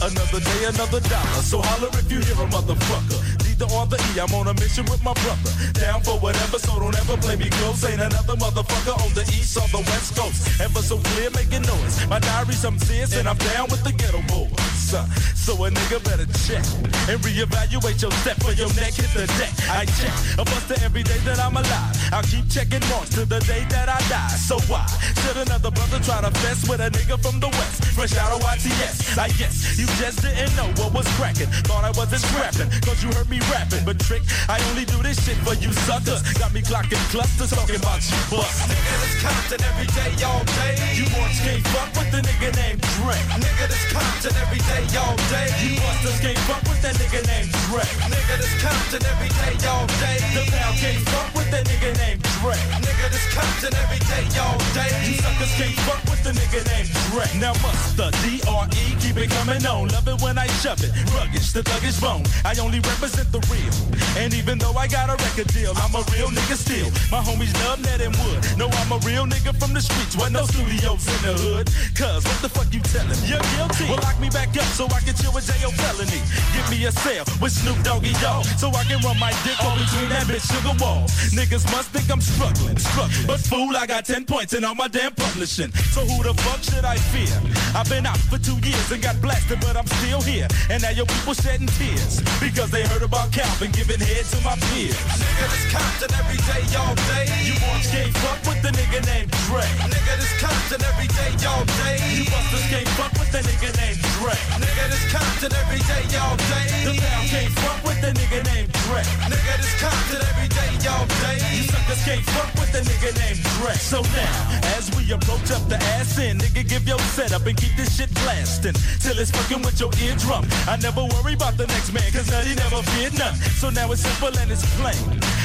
[0.09, 1.41] Another day, another dollar.
[1.41, 3.46] So holler if you hear a motherfucker.
[3.59, 5.49] Neither on the E, I'm on a mission with my brother.
[5.73, 7.83] Down for whatever, so don't ever play me close.
[7.85, 10.61] Ain't another motherfucker on the east or the west coast.
[10.61, 12.05] Ever so clear, making noise.
[12.07, 14.93] My diary's some serious, and I'm down with the ghetto boys.
[14.93, 15.05] Uh,
[15.47, 16.59] So a nigga better check
[17.07, 19.53] and reevaluate your step for your neck hit the deck.
[19.71, 21.95] I check a buster every day that I'm alive.
[22.11, 24.35] I'll keep checking marks till the day that I die.
[24.35, 24.83] So why
[25.23, 27.79] should another brother try to fess with a nigga from the west?
[27.95, 29.17] Fresh out of YTS.
[29.17, 31.47] I guess you just didn't know what was cracking.
[31.63, 33.83] Thought I wasn't scrapping, cause you heard me rapping.
[33.85, 36.21] But trick, I only do this shit for you suckers.
[36.37, 38.67] Got me clocking clusters, talking about you bust.
[38.69, 40.73] Nigga, this Compton every day, all day.
[40.95, 43.17] You marks can't fuck with the nigga named Dre.
[43.39, 45.47] Nigga, this Compton every day, all day.
[45.61, 47.85] You busters can't fuck with that nigga named Dre.
[48.11, 50.17] Nigga, this Compton every day, all day.
[50.35, 52.57] The pound can't fuck with that nigga named Dre.
[52.83, 54.91] Nigga, this Compton every day, all day.
[55.05, 57.25] You suckers can't fuck with the nigga named Dre.
[57.39, 59.89] Now must the D-R-E keep it coming on.
[59.89, 60.91] Love it when I shove it.
[61.15, 62.23] Ruggish, the thuggish bone.
[62.45, 63.75] I only represent the real.
[64.17, 66.89] And even though I got a record deal, I'm a real nigga still.
[67.13, 68.41] My homies love Ned and Wood.
[68.57, 70.17] No, I'm a real nigga from the streets.
[70.17, 71.67] With no studios in the hood.
[71.93, 73.17] Cuz, what the fuck you telling?
[73.29, 73.85] You're guilty.
[73.85, 75.69] Well, lock me back up so I can chill with J.O.
[75.77, 76.21] felony.
[76.53, 78.45] Give me a cell with Snoop Doggy Dogg.
[78.57, 81.11] So I can run my dick all between that bitch sugar walls.
[81.33, 83.27] Niggas must think I'm struggling, struggling.
[83.27, 85.71] But fool, I got 10 points in all my damn publishing.
[85.93, 87.33] So who the fuck should I fear?
[87.75, 90.47] I've been out for two years and got blasted, but I'm still here.
[90.69, 92.21] And now your people shedding tears.
[92.39, 94.95] Because they heard about Calvin giving head to my peers.
[94.95, 97.25] Nigga, this Compton every day, all day.
[97.43, 99.65] You boys can't fuck with the nigga named Dre.
[99.87, 101.97] Nigga, this Compton every day, all day.
[102.13, 104.35] You busters can't fuck with the nigga named Dre.
[104.61, 106.67] Nigga, this Compton every day, all day.
[106.85, 106.93] The
[107.27, 109.03] can't fuck with the nigga named Dre.
[109.27, 111.37] Nigga, this Compton every day, all day.
[111.51, 113.73] You suckers can't fuck with the nigga named Dre.
[113.75, 114.37] So now,
[114.77, 118.13] as we approach up the ass in, nigga, give your setup and keep this shit
[118.23, 120.45] blasting till it's fucking with your eardrum.
[120.67, 123.35] I never worry about the next man, cause nutty never feared none.
[123.57, 124.97] So now it's simple and it's plain.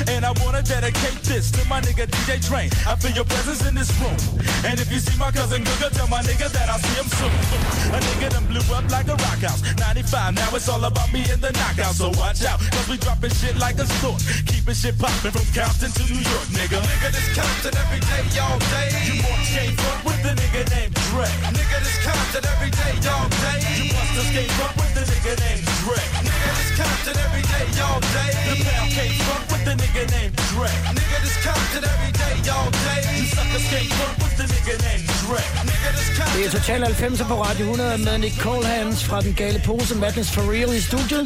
[0.09, 2.71] And I wanna dedicate this to my nigga DJ Train.
[2.87, 4.17] I feel your presence in this room.
[4.65, 7.33] And if you see my cousin Google, tell my nigga that I'll see him soon.
[7.93, 9.63] A nigga done blew up like a rock house.
[9.79, 11.95] 95, now it's all about me and the knockout.
[11.95, 14.19] So watch out, cause we dropping shit like a storm.
[14.47, 16.79] Keeping shit popping from Compton to New York, nigga.
[16.83, 18.89] Nigga, this Compton every day, all day.
[19.07, 21.29] You more can't fuck with the nigga named Dre.
[21.57, 23.59] Nigga, this Compton every day, all day.
[23.77, 26.01] You busters escape up with the nigga named Dre.
[26.27, 28.31] Nigga, this Compton every day, all day.
[28.49, 30.73] The pound can't fuck with the nigga named Dre.
[30.97, 33.01] Nigga, this Compton every day, all day.
[33.19, 35.43] You suckers can't fuck with the nigga named Dre.
[35.69, 39.35] Nigga, this Compton Det er Total 90 på Radio 100 med Nick Colehands fra Den
[39.35, 41.25] Gale Pose, Madness for Real i studiet.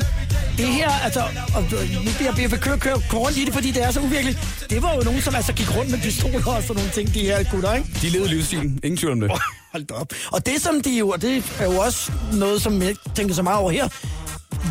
[0.58, 1.22] Det her, altså,
[1.54, 1.62] og
[2.04, 4.38] nu bliver jeg ved køre, køre rundt i det, fordi det er så uvirkeligt.
[4.70, 7.20] Det var jo nogen, som altså gik rundt med pistoler og sådan nogle ting, de
[7.20, 7.88] her gutter, ikke?
[8.02, 8.80] De levede livsstilen.
[8.84, 9.30] Ingen tvivl om det.
[9.72, 10.12] Hold da op.
[10.32, 13.42] Og det som de jo, og det er jo også noget, som jeg tænker så
[13.42, 13.88] meget over her,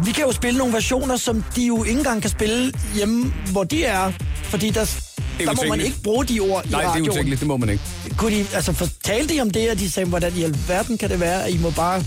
[0.06, 3.64] vi kan jo spille nogle versioner, som de jo ikke engang kan spille hjemme, hvor
[3.64, 4.12] de er.
[4.44, 4.86] Fordi der,
[5.40, 7.10] der må man ikke bruge de ord i Nej, det er radioen.
[7.10, 7.40] utænkeligt.
[7.40, 7.84] Det må man ikke.
[8.18, 11.20] Kunne de, altså fortalte de om det, og de sagde, hvordan i alverden kan det
[11.20, 12.04] være, at I må bare...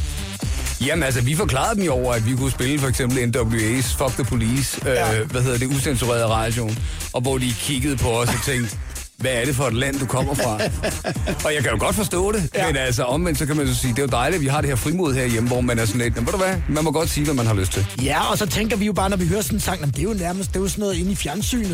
[0.87, 4.12] Jamen altså, vi forklarede dem jo over, at vi kunne spille for eksempel NWA's Fuck
[4.14, 5.20] the Police, Ja.
[5.20, 6.78] øh, hvad hedder det, usensureret radioen,
[7.12, 8.76] og hvor de kiggede på os og tænkte,
[9.18, 10.54] hvad er det for et land, du kommer fra?
[11.46, 12.66] og jeg kan jo godt forstå det, ja.
[12.66, 14.61] men altså omvendt, så kan man så sige, det er jo dejligt, at vi har
[14.61, 16.90] det her frimod herhjemme, hvor man er sådan lidt, "Nå, ved du hvad, man må
[16.92, 17.87] godt sige, hvad man har lyst til.
[18.02, 19.98] Ja, og så tænker vi jo bare, når vi hører sådan en sang, "Jamen, det
[19.98, 21.70] er jo nærmest det er jo sådan noget inde i fjernsynet.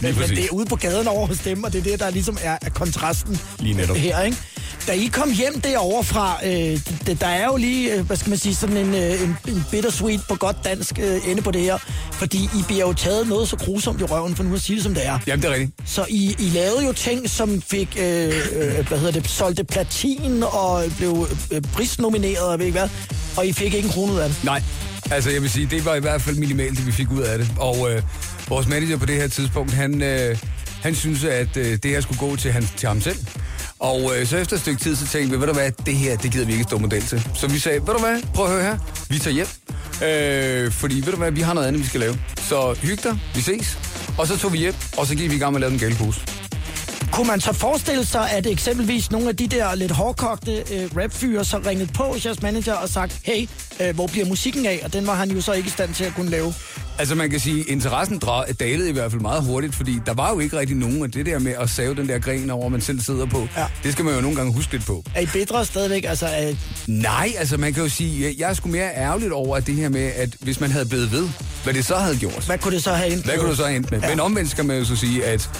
[0.00, 2.10] Men, men det er ude på gaden over hos dem, og det er det, der
[2.10, 3.96] ligesom er, er kontrasten Lige netop.
[3.96, 4.36] her, ikke?
[4.86, 6.80] Da I kom hjem derovre fra, øh,
[7.20, 10.20] der er jo lige, øh, hvad skal man sige, sådan en, øh, en, en bittersweet
[10.28, 11.78] på godt dansk øh, ende på det her.
[12.12, 14.82] Fordi I bliver jo taget noget så grusomt i røven, for nu at sige det
[14.84, 15.18] som det er.
[15.26, 15.72] Jamen, det er rigtigt.
[15.86, 20.42] Så I, I lavede jo ting, som fik, øh, øh, hvad hedder det, solgte platin
[20.42, 22.88] og blev øh, prisnomineret, og ved ikke hvad.
[23.36, 24.44] Og I fik ikke en krone ud af det.
[24.44, 24.62] Nej,
[25.10, 27.38] altså jeg vil sige, det var i hvert fald minimalt, det vi fik ud af
[27.38, 27.48] det.
[27.58, 28.02] Og øh,
[28.48, 30.36] vores manager på det her tidspunkt, han, øh,
[30.82, 33.16] han synes, at øh, det her skulle gå til, han, til ham selv.
[33.80, 36.16] Og øh, så efter et stykke tid, så tænkte vi, ved du hvad, det her,
[36.16, 37.28] det gider vi ikke stå model til.
[37.34, 38.78] Så vi sagde, ved du hvad, prøv at høre her,
[39.10, 39.46] vi tager hjem.
[40.08, 42.18] Øh, fordi, ved du hvad, vi har noget andet, vi skal lave.
[42.36, 43.78] Så hyg dig, vi ses.
[44.18, 45.96] Og så tog vi hjem, og så gik vi i gang med at lave den
[45.96, 46.37] gale.
[47.18, 51.44] Kunne man så forestille sig, at eksempelvis nogle af de der lidt hårdkogte øh, rapfyre
[51.44, 53.48] så ringede på jeres manager og sagt, hey,
[53.80, 54.80] øh, hvor bliver musikken af?
[54.84, 56.54] Og den var han jo så ikke i stand til at kunne lave.
[56.98, 58.20] Altså man kan sige, interessen
[58.60, 61.26] dalede i hvert fald meget hurtigt, fordi der var jo ikke rigtig nogen af det
[61.26, 63.48] der med at save den der gren over, man selv sidder på.
[63.56, 63.64] Ja.
[63.82, 65.04] Det skal man jo nogle gange huske lidt på.
[65.14, 66.04] Er I bedre stadigvæk?
[66.04, 66.54] Altså, er,
[66.86, 69.88] Nej, altså man kan jo sige, jeg- er sgu mere ærgerligt over at det her
[69.88, 71.28] med, at hvis man havde blevet ved,
[71.64, 72.44] hvad det så havde gjort.
[72.46, 73.40] hvad kunne det så have endt Hvad med?
[73.40, 74.00] kunne du så have endt med?
[74.00, 74.08] Ja.
[74.08, 75.50] Men omvendt skal man jo så sige, at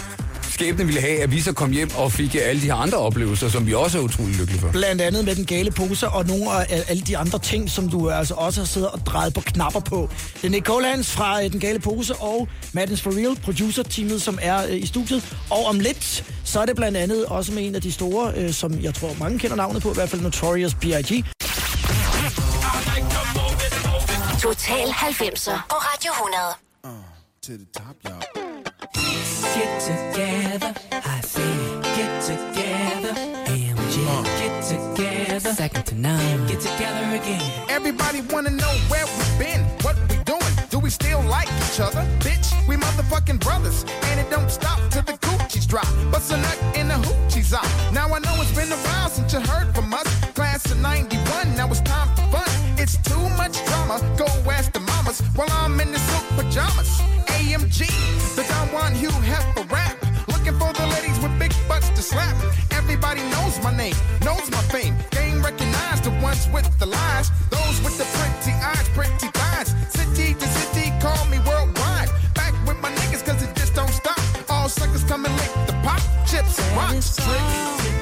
[0.58, 3.48] skæbnen ville have, at vi så kom hjem og fik alle de her andre oplevelser,
[3.48, 4.70] som vi også er utrolig lykkelige for.
[4.70, 8.10] Blandt andet med den gale pose og nogle af alle de andre ting, som du
[8.10, 10.10] altså også har siddet og drejet på knapper på.
[10.34, 14.38] Det er Nick Colans fra øh, Den Gale Pose og Madness for Real, producer-teamet, som
[14.42, 15.36] er øh, i studiet.
[15.50, 18.52] Og om lidt, så er det blandt andet også med en af de store, øh,
[18.52, 21.24] som jeg tror mange kender navnet på, i hvert fald Notorious B.I.G.
[24.42, 26.98] Total 90'er på Radio 100.
[27.42, 28.37] To the top, y'all.
[35.58, 36.46] Second to none.
[36.46, 37.42] Get together again.
[37.68, 40.54] Everybody wanna know where we've been, what we doing.
[40.70, 42.06] Do we still like each other?
[42.20, 43.84] Bitch, we motherfucking brothers.
[44.04, 45.88] And it don't stop till the coochies drop.
[46.12, 47.66] Bust a nut in the hoochies out.
[47.92, 50.06] Now I know it's been a while since you heard from us.
[50.34, 51.27] Class of 91,
[52.88, 54.00] It's too much drama.
[54.16, 56.88] Go ask the mamas while I'm in the silk pajamas.
[57.36, 57.84] AMG,
[58.34, 59.94] the Don Juan Hugh Hefner rap.
[60.26, 62.34] Looking for the ladies with big butts to slap.
[62.70, 64.94] Everybody knows my name, knows my fame.
[65.10, 67.28] Game recognized the ones with the lines.
[67.50, 69.68] Those with the pretty eyes, pretty thighs.
[69.92, 72.08] City to city, call me worldwide.
[72.34, 74.18] Back with my niggas, cause it just don't stop.
[74.48, 77.97] All suckers come and lick the pop, chips, and rocks.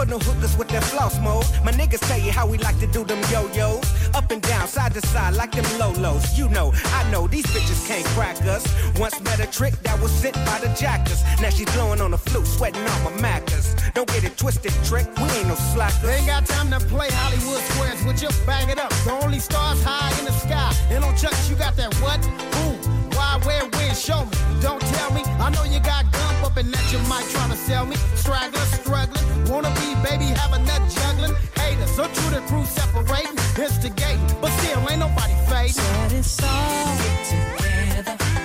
[0.00, 1.44] For no hookers with that floss mode.
[1.64, 3.84] My niggas tell you how we like to do them yo-yos.
[4.14, 6.38] Up and down, side to side, like them lolos.
[6.38, 8.64] You know, I know these bitches can't crack us.
[8.98, 11.22] Once met a trick that was sent by the jackers.
[11.40, 13.76] Now she's blowing on the flute, sweating on my macas.
[13.94, 15.06] Don't get it twisted, trick.
[15.18, 16.02] We ain't no slackers.
[16.02, 18.30] They ain't got time to play Hollywood squares with you.
[18.46, 18.90] Bag it up.
[19.04, 20.72] The only stars high in the sky.
[20.90, 22.24] And on Chucks, you got that what?
[22.24, 22.68] Who?
[23.16, 23.94] Why, where, when?
[23.94, 24.36] Show me.
[24.62, 24.80] Don't
[25.10, 25.22] tell me.
[25.40, 27.96] I know you got gump up and that you might try to sell me.
[28.14, 29.50] Straggler, struggling.
[29.50, 31.34] Wanna be, baby, have a nut juggling.
[31.56, 33.38] Haters, so true the crew separating.
[33.58, 34.20] Instigating.
[34.40, 35.72] But still, ain't nobody fading.
[35.72, 36.96] Said it's all
[37.30, 38.39] together.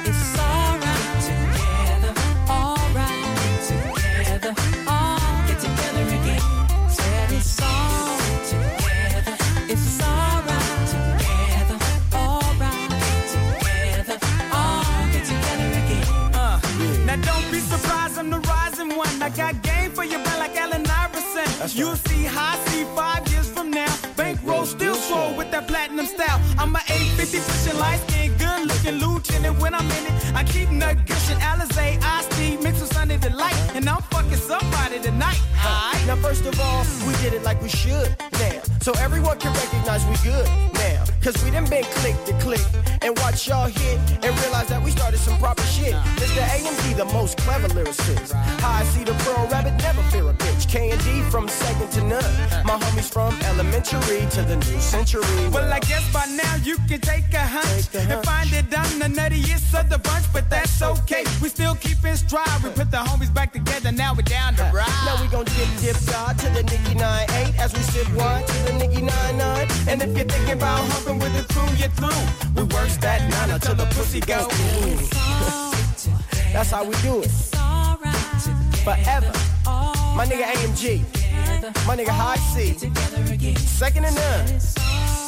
[21.66, 21.80] Iverson.
[21.80, 23.94] You'll see high C five years from now.
[24.16, 26.40] Bankroll still swole with that platinum style.
[26.60, 28.86] I'm a 850 pushing light skin, good looking.
[29.46, 31.38] And when I'm in it, I keep nut gushing.
[31.38, 33.56] Alizé, Ice T, mixed with Sunday Delight.
[33.76, 35.42] And I'm fucking somebody tonight.
[36.08, 38.62] Now, first of all, we did it like we should now.
[38.82, 41.04] So everyone can recognize we good now.
[41.24, 42.62] Cause we done been click to click
[43.02, 45.96] and watch y'all hit and realize that we started some proper shit.
[46.22, 46.42] Mr.
[46.54, 48.34] AMD, the most clever lyricist.
[48.62, 50.55] How I see the pearl rabbit, never fear a bitch.
[50.68, 52.34] K and D from second to none.
[52.66, 55.24] My homies from elementary to the new century.
[55.52, 59.08] Well, I guess by now you can take a hunch and find it I'm the
[59.20, 61.24] nuttiest of the bunch, but that's okay.
[61.42, 62.64] We still keep in stride.
[62.64, 63.92] We put the homies back together.
[63.92, 65.02] Now we're down to ride.
[65.06, 68.54] Now we gon' dip, dip, God to the Nicky 9-8 as we sip wine to
[68.66, 69.88] the Nicky 9-9.
[69.88, 72.24] And if you're thinking about humping with the crew, you're through.
[72.56, 74.48] We worse that nine until the pussy go.
[76.56, 77.30] That's how we do it.
[78.88, 79.34] Forever.
[80.16, 81.04] My nigga AMG.
[81.86, 82.76] My nigga High C.
[83.58, 84.48] Second and none.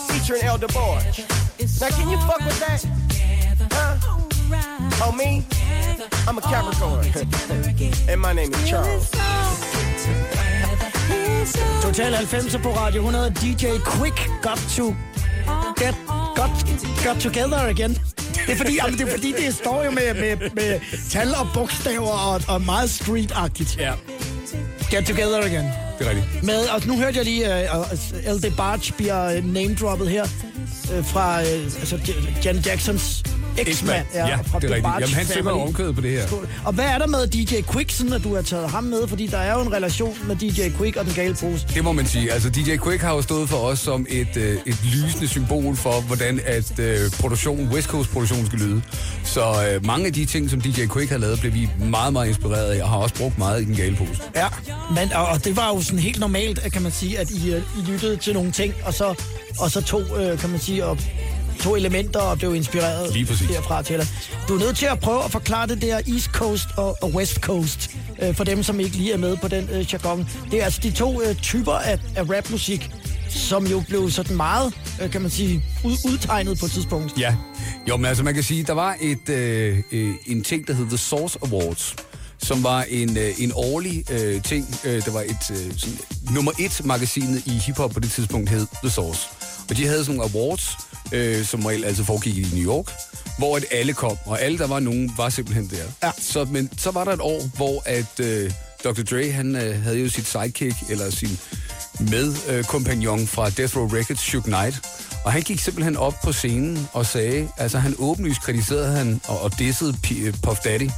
[0.07, 1.27] Featuring El DeBarge.
[1.81, 2.85] Now can you fuck with that?
[3.73, 3.97] Huh?
[5.03, 5.45] Oh me?
[6.25, 7.05] I'm a Capricorn.
[8.09, 9.11] and my name is Charles.
[11.81, 13.35] Total 90 på Radio 100.
[13.35, 14.95] DJ Quick got to
[15.75, 16.51] get got,
[17.03, 17.97] got together again.
[18.47, 20.79] Det er fordi, jamen, det, er fordi det står jo med, med, med
[21.09, 23.77] tal og bogstaver og, og meget street-agtigt.
[23.79, 23.93] Ja.
[24.91, 25.65] Get together again.
[25.99, 26.43] Det er rigtigt.
[26.43, 28.55] Med, og nu hørte jeg lige, uh, uh, L.D.
[28.57, 31.47] Barge bliver name-droppet her uh, fra uh,
[31.79, 31.99] altså,
[32.45, 33.23] Jan Jacksons
[33.57, 34.05] eksmand.
[34.13, 34.93] Ja, ja fra det er rigtigt.
[34.99, 36.23] Jamen, han synger omkødet på det her.
[36.65, 39.07] Og hvad er der med DJ Quick, sådan at du har taget ham med?
[39.07, 41.67] Fordi der er jo en relation med DJ Quick og den gale pose.
[41.73, 42.31] Det må man sige.
[42.31, 46.01] Altså, DJ Quick har jo stået for os som et, øh, et lysende symbol for,
[46.01, 48.81] hvordan at øh, produktion, West Coast produktion skal lyde.
[49.23, 52.27] Så øh, mange af de ting, som DJ Quick har lavet, blev vi meget, meget
[52.27, 54.21] inspireret af, og har også brugt meget i den gale pose.
[54.35, 54.47] Ja,
[54.95, 57.53] men, og, og det var jo sådan helt normalt, at, kan man sige, at I,
[57.53, 59.13] øh, I lyttede til nogle ting, og så,
[59.59, 60.97] og så to, øh, kan man sige, og
[61.57, 63.47] to elementer og blev inspireret Lige præcis.
[63.47, 64.07] derfra til dig.
[64.47, 67.35] Du er nødt til at prøve at forklare det der East Coast og, og West
[67.35, 67.89] Coast,
[68.21, 70.29] øh, for dem, som ikke lige er med på den øh, jargon.
[70.51, 72.89] Det er altså de to øh, typer af, af rapmusik,
[73.29, 77.19] som jo blev sådan meget, øh, kan man sige, ud, udtegnet på et tidspunkt.
[77.19, 77.35] Ja.
[77.89, 80.85] Jo, men altså man kan sige, der var et, øh, øh, en ting, der hed
[80.87, 81.95] The Source Awards,
[82.43, 84.79] som var en, øh, en årlig øh, ting.
[84.85, 85.97] Øh, der var et øh, sådan,
[86.31, 89.21] nummer et magasinet i hiphop på det tidspunkt hed The Source.
[89.69, 90.77] Og de havde sådan nogle awards,
[91.11, 92.91] øh, som regel altså foregik i New York,
[93.37, 96.07] hvor at alle kom, og alle der var nogen var simpelthen der.
[96.07, 96.11] Ja.
[96.19, 98.51] Så, men så var der et år, hvor at øh,
[98.83, 99.03] Dr.
[99.03, 101.39] Dre, han øh, havde jo sit sidekick, eller sin
[101.99, 102.63] med øh,
[103.27, 104.81] fra Death Row Records, Suge Knight.
[105.25, 109.41] Og han gik simpelthen op på scenen og sagde, altså han åbenlyst kritiserede han og,
[109.41, 110.89] og dissede P- øh, Puff Daddy,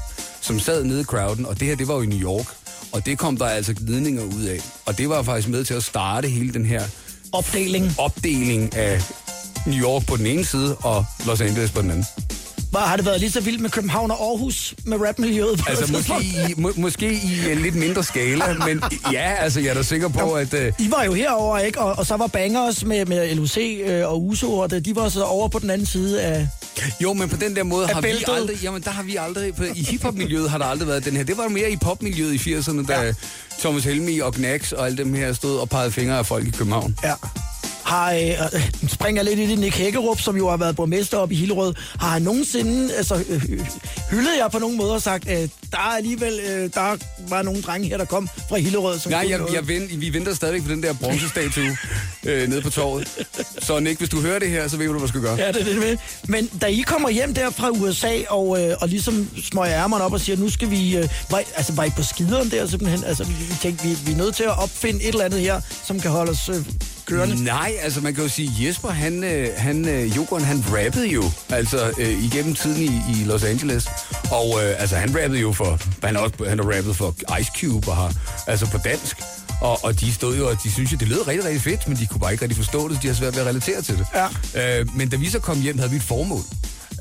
[0.41, 2.45] som sad nede i crowden, og det her, det var jo i New York.
[2.91, 4.59] Og det kom der altså glidninger ud af.
[4.85, 6.83] Og det var faktisk med til at starte hele den her
[7.31, 9.01] opdeling, opdeling af
[9.67, 12.05] New York på den ene side og Los Angeles på den anden.
[12.71, 15.59] Hvor har det været lige så vildt med København og Aarhus med rapmiljøet?
[15.59, 19.69] på Altså måske i, må, måske i en lidt mindre skala, men ja, altså jeg
[19.69, 20.53] er da sikker på, at...
[20.53, 21.79] Uh, I var jo herover ikke?
[21.79, 25.09] Og, og så var Bangers med, med LUC øh, og Uso, og det, de var
[25.09, 26.47] så over på den anden side af...
[27.03, 28.29] Jo, men på den der måde har vi bæltet.
[28.35, 28.63] aldrig...
[28.63, 29.55] Jamen, der har vi aldrig...
[29.55, 31.23] På, I hiphop-miljøet har der aldrig været den her.
[31.23, 33.13] Det var mere i popmiljøet i 80'erne, da ja.
[33.59, 36.51] Thomas Helmi og Gnax og alle dem her stod og pegede fingre af folk i
[36.51, 36.97] København.
[37.03, 37.13] Ja.
[37.89, 41.31] Har, øh, øh, springer lidt i det, Nick Hækkerup, som jo har været borgmester op
[41.31, 41.73] i Hillerød.
[41.99, 43.59] Har han nogensinde altså, øh, øh,
[44.11, 46.95] hyldet jer på nogen måde og sagt, at der er alligevel øh, der
[47.29, 50.33] var nogle drenge her, der kom fra Hillerød, som Nej, jeg, jeg vent, vi venter
[50.33, 51.77] stadig på den der bronzestatue
[52.25, 53.25] øh, nede på torvet.
[53.59, 55.35] Så Nick, hvis du hører det her, så ved du, hvad du skal gøre.
[55.35, 55.97] Ja, det er det med.
[56.27, 60.13] Men da I kommer hjem der fra USA og, øh, og ligesom smøger ærmerne op
[60.13, 60.97] og siger, nu skal vi...
[60.97, 63.03] Øh, var, I, altså, var I på skideren der simpelthen?
[63.03, 65.61] Altså, vi, vi tænkte, vi, vi er nødt til at opfinde et eller andet her,
[65.87, 66.65] som kan holde os øh,
[67.09, 67.43] kørende.
[67.43, 71.23] Nej, altså man kan jo sige, Jesper, han, øh, han, øh, Jokeren, han rappede jo,
[71.49, 73.87] altså øh, igennem tiden i, i Los Angeles.
[74.31, 77.51] Og øh, altså han rappede jo for, han har, også, han har rappet for Ice
[77.59, 78.13] Cube og har,
[78.47, 79.17] altså på dansk.
[79.61, 81.97] Og, og de stod jo, og de synes jo, det lød rigtig, rigtig fedt, men
[81.97, 83.97] de kunne bare ikke rigtig forstå det, så de har svært ved at relatere til
[83.97, 84.05] det.
[84.55, 84.79] Ja.
[84.79, 86.41] Øh, men da vi så kom hjem, havde vi et formål.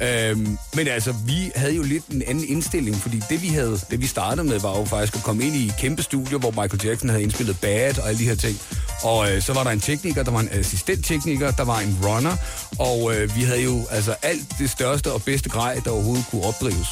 [0.03, 4.01] Øhm, men altså, vi havde jo lidt en anden indstilling, fordi det vi havde, det
[4.01, 6.81] vi startede med, var jo faktisk at komme ind i et kæmpe studie, hvor Michael
[6.85, 8.61] Jackson havde indspillet Bad og alle de her ting.
[9.03, 12.37] Og øh, så var der en tekniker, der var en assistenttekniker, der var en runner,
[12.79, 16.45] og øh, vi havde jo altså alt det største og bedste grej, der overhovedet kunne
[16.45, 16.89] opdrives.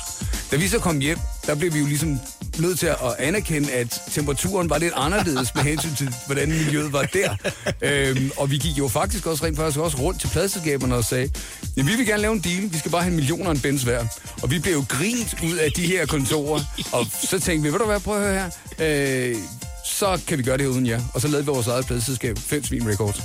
[0.51, 2.19] Da vi så kom hjem, der blev vi jo ligesom
[2.59, 7.03] nødt til at anerkende, at temperaturen var lidt anderledes med hensyn til, hvordan miljøet var
[7.03, 7.37] der.
[7.83, 11.31] Øhm, og vi gik jo faktisk også rent faktisk også rundt til pladselskaberne og sagde,
[11.77, 14.05] ja, vi vil gerne lave en deal, vi skal bare have en en bens hver.
[14.43, 16.61] Og vi blev jo grint ud af de her kontorer,
[16.93, 19.37] og så tænkte vi, ved du hvad, prøv at høre her, øh,
[19.85, 21.01] så kan vi gøre det uden jer.
[21.15, 23.21] Og så lavede vi vores eget pladselskab, Fem Svin Records.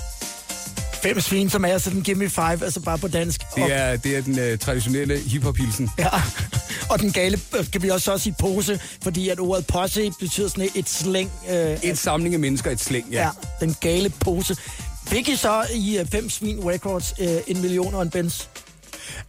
[1.02, 3.42] Fem svin, som er sådan Gimme Five, altså bare på dansk.
[3.56, 5.90] Det er, det er den øh, traditionelle hiphop-hilsen.
[6.00, 6.10] ja.
[6.90, 10.70] og den gale, øh, kan vi også sige pose, fordi at ordet posse betyder sådan
[10.76, 11.32] et slæng.
[11.50, 13.22] Øh, Et samling af mennesker, et slæng, ja.
[13.22, 13.30] ja,
[13.66, 14.56] den gale pose.
[15.12, 18.50] I så i øh, Fem Svin Records øh, en million og en bens?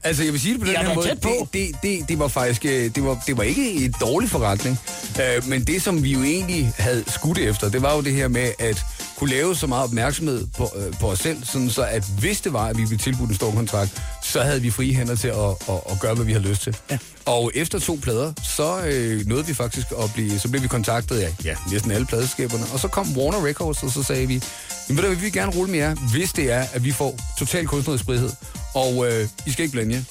[0.05, 1.09] Altså, jeg vil sige det på den Jeg her måde.
[1.09, 4.79] Det, det, det, det var faktisk øh, det var, det var ikke et dårlig forretning.
[5.14, 8.29] Uh, men det, som vi jo egentlig havde skudt efter, det var jo det her
[8.29, 8.83] med at
[9.23, 12.53] kunne lave så meget opmærksomhed på, uh, på os selv, sådan så at hvis det
[12.53, 15.35] var, at vi blev tilbudt en stor kontrakt, så havde vi frie hænder til at,
[15.68, 16.77] at, at gøre, hvad vi havde lyst til.
[16.91, 16.99] Ja.
[17.27, 21.18] Og efter to plader, så øh, nåede vi faktisk at blive, så blev vi kontaktet
[21.18, 22.64] af ja, næsten alle pladeskaberne.
[22.73, 24.43] Og så kom Warner Records, og så sagde vi,
[24.89, 27.66] du, hvad, vi vil gerne rulle med jer, hvis det er, at vi får total
[27.66, 28.31] kunstnerisk frihed.
[28.75, 30.03] Og øh, I skal ikke blande jer.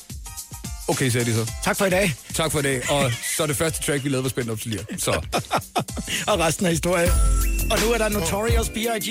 [0.92, 1.52] Okay, sagde de så.
[1.64, 2.16] Tak for i dag.
[2.34, 2.82] Tak for i dag.
[2.90, 4.86] Og så det første track, vi lavede, var spændt op til lige.
[4.98, 5.12] Så
[6.32, 7.10] og resten af historien.
[7.72, 9.08] Og nu er der Notorious B.I.G.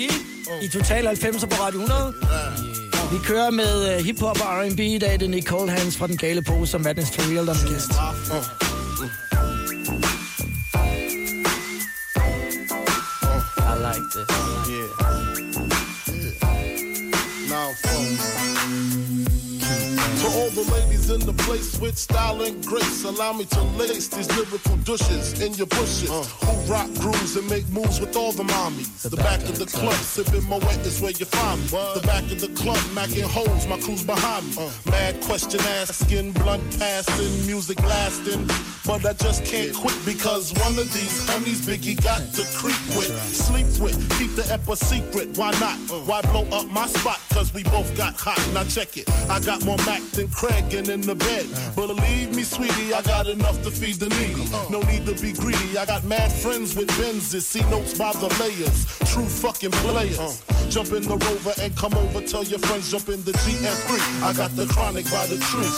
[0.63, 2.13] i Total 90'er på Radio 100.
[3.11, 5.13] Vi kører med uh, hiphop og R&B i dag.
[5.13, 7.91] Det er Nicole Hans fra Den Gale Pose, som Madness for Real, der er gæst.
[13.57, 14.41] I like this.
[15.01, 15.20] Now,
[21.13, 25.53] in the place with style and grace, allow me to lace these lyrical douches in
[25.55, 26.09] your bushes.
[26.09, 29.09] Who rock grooves and make moves with all the mommies.
[29.09, 31.67] The, back, of the club, sipping Moet is where you find me.
[31.67, 34.69] The back of the club, macking holes, my crew's behind me.
[34.89, 38.47] Mad question asking, blunt passing, music lasting.
[38.85, 43.11] But I just can't quit because one of these honeys Biggie got to creep with,
[43.21, 45.37] sleep with, keep the ep a secret.
[45.37, 45.77] Why not?
[46.07, 47.19] Why blow up my spot?
[47.29, 48.41] Cause we both got hot.
[48.53, 49.09] Now check it.
[49.29, 51.45] I got more Mac than Craig and in the bed.
[51.75, 54.45] Believe me, sweetie, I got enough to feed the needy.
[54.69, 55.77] No need to be greedy.
[55.77, 57.41] I got mad friends with Benzes.
[57.41, 58.85] See notes by the layers.
[59.11, 60.43] True fucking players.
[60.69, 62.21] Jump in the rover and come over.
[62.21, 64.23] Tell your friends jump in the GF3.
[64.23, 65.71] I got the chronic by the tree.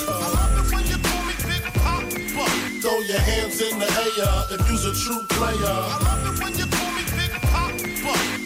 [2.81, 5.75] Throw your hands in the air if you's a true player.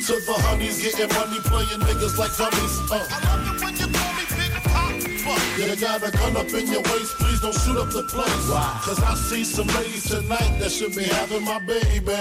[0.07, 2.79] To the honeys getting money, playing niggas like dummies.
[2.91, 3.86] Uh.
[5.27, 8.49] You got a gun up in your waist, please don't shoot up the place.
[8.49, 8.79] Why?
[8.83, 12.13] Cause I see some ladies tonight that should be having my baby.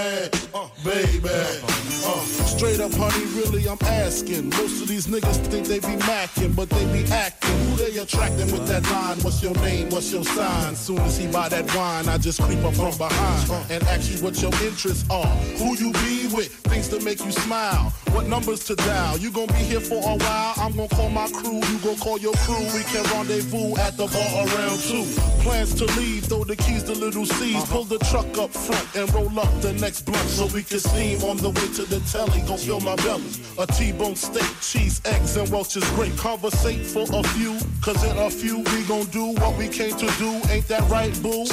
[0.53, 1.29] Uh, baby.
[1.29, 4.49] Uh, straight up, honey, really, I'm asking.
[4.49, 7.57] Most of these niggas think they be macking, but they be acting.
[7.67, 9.17] Who they attracting with that line?
[9.19, 9.89] What's your name?
[9.89, 10.75] What's your sign?
[10.75, 14.23] Soon as he buy that wine, I just creep up from behind and ask you
[14.23, 15.35] what your interests are.
[15.59, 16.53] Who you be with?
[16.69, 17.93] Things to make you smile.
[18.11, 19.17] What numbers to dial?
[19.17, 20.53] You gonna be here for a while?
[20.57, 21.59] I'm gonna call my crew.
[21.59, 22.63] You gonna call your crew.
[22.73, 25.06] We can rendezvous at the bar around two.
[25.41, 27.55] Plans to leave, throw the keys to little C's.
[27.55, 27.73] Uh-huh.
[27.73, 31.21] Pull the truck up front and roll up the next blunt so we can steam
[31.23, 32.41] on the way to the telly.
[32.47, 33.31] Go fill my belly.
[33.57, 36.15] A T-bone steak, cheese, eggs, and Welch's grape.
[36.17, 40.07] Conversate for a few, cause in a few we gon' do what we came to
[40.17, 40.31] do.
[40.49, 41.45] Ain't that right, boo?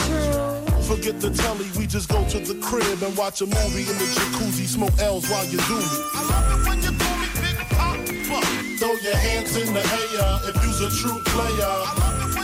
[0.84, 4.08] Forget the telly, we just go to the crib and watch a movie in the
[4.16, 5.84] jacuzzi, smoke L's while you do me.
[6.14, 7.64] I love it when you call me Big.
[8.78, 12.43] Throw your hands in the air if you's a true player.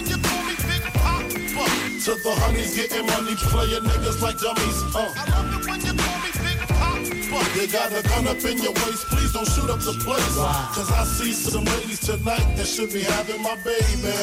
[2.01, 4.97] To the honeys getting money, player niggas like dummies.
[4.97, 5.13] Uh.
[5.15, 7.61] I love it when you call me Big Papa.
[7.61, 10.37] You got a gun up in your waist, please don't shoot up the place.
[10.75, 14.17] Cause I see some ladies tonight that should be having my baby.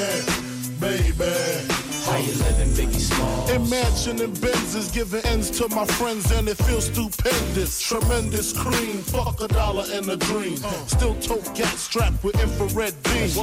[0.79, 1.86] Baby.
[2.07, 3.49] How you living, Biggie Small?
[3.49, 7.81] Imagine and Benzes giving ends to my friends and it feels stupendous.
[7.81, 10.55] Tremendous cream, fuck a dollar and a dream.
[10.87, 13.35] Still tote gas strapped with infrared beams.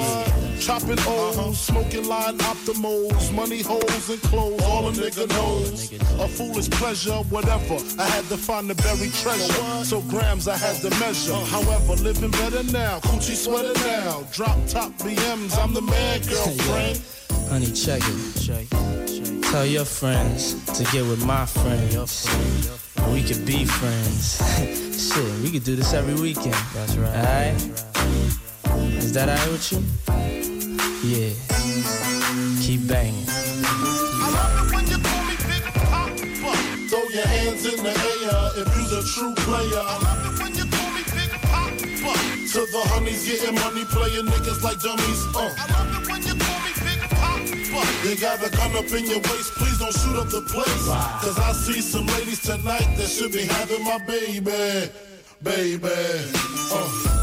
[0.65, 1.53] Chopping O's, uh-huh.
[1.53, 5.93] smoking line optimals, money holes and clothes, all a nigga knows.
[6.19, 7.77] A foolish pleasure, whatever.
[8.01, 9.85] I had to find the buried treasure.
[9.85, 11.35] So grams I had to measure.
[11.35, 14.23] However, living better now, coochie sweater now.
[14.33, 17.03] Drop top BMs, I'm the man, girlfriend.
[17.49, 18.41] Honey, check it.
[18.41, 19.51] Check, check.
[19.51, 22.27] Tell your friends to get with my friends.
[23.13, 24.39] We could be friends.
[25.15, 26.55] Shit, we could do this every weekend.
[26.75, 27.15] That's right.
[27.15, 27.55] Alright?
[28.99, 29.79] Is that alright with you?
[31.05, 31.31] Yeah.
[32.63, 33.27] Keep banging.
[33.29, 36.57] I love it when you call me Big Papa.
[36.89, 39.83] Throw your hands in the air if you's a true player.
[39.83, 41.77] I love it when you call me Big Papa.
[42.55, 45.23] To the honeys getting money, playing niggas like dummies.
[45.37, 46.24] Uh.
[48.05, 50.87] You got a gun up in your waist, please don't shoot up the place.
[51.23, 54.91] Cause I see some ladies tonight that should be having my baby.
[55.43, 55.89] Baby.
[56.73, 57.15] Uh.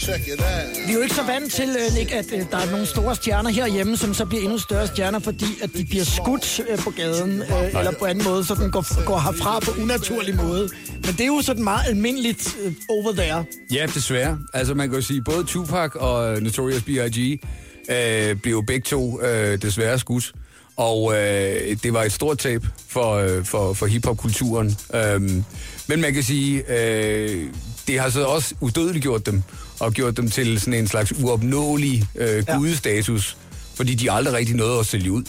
[0.00, 0.86] Check it out.
[0.86, 3.14] Vi er jo ikke så vant til, øh, Nick, at øh, der er nogle store
[3.16, 6.90] stjerner herhjemme, som så bliver endnu større stjerner, fordi at de bliver skudt øh, på
[6.90, 10.68] gaden, øh, eller på anden måde, så den går, går herfra på unaturlig måde.
[10.92, 12.56] Men det er jo sådan meget almindeligt
[12.88, 13.44] over there.
[13.72, 14.38] Ja, desværre.
[14.52, 17.40] Altså man kan jo sige, både Tupac og Notorious B.I.G.
[17.88, 20.32] Øh, blev begge to øh, desværre skudt.
[20.76, 24.76] Og øh, det var et stort tab for, øh, for, for hiphop-kulturen.
[24.94, 25.44] Øhm,
[25.86, 27.46] men man kan sige, øh,
[27.86, 29.42] det har så også udødeliggjort dem,
[29.80, 33.36] og gjort dem til sådan en slags uopnåelig øh, gudestatus,
[33.74, 35.22] fordi de aldrig rigtig nåede at sælge ud.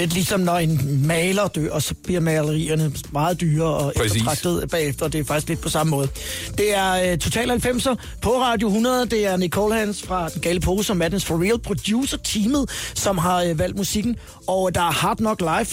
[0.00, 4.12] Lidt ligesom når en maler dør, og så bliver malerierne meget dyre og Præcis.
[4.12, 5.08] eftertragtet bagefter.
[5.08, 6.08] Det er faktisk lidt på samme måde.
[6.58, 9.06] Det er uh, Total 90'er på Radio 100.
[9.06, 13.44] Det er Nicole Hans fra Den Gale Pose og Madness for Real producer-teamet, som har
[13.44, 14.16] uh, valgt musikken.
[14.46, 15.66] Og der er Hard Knock Live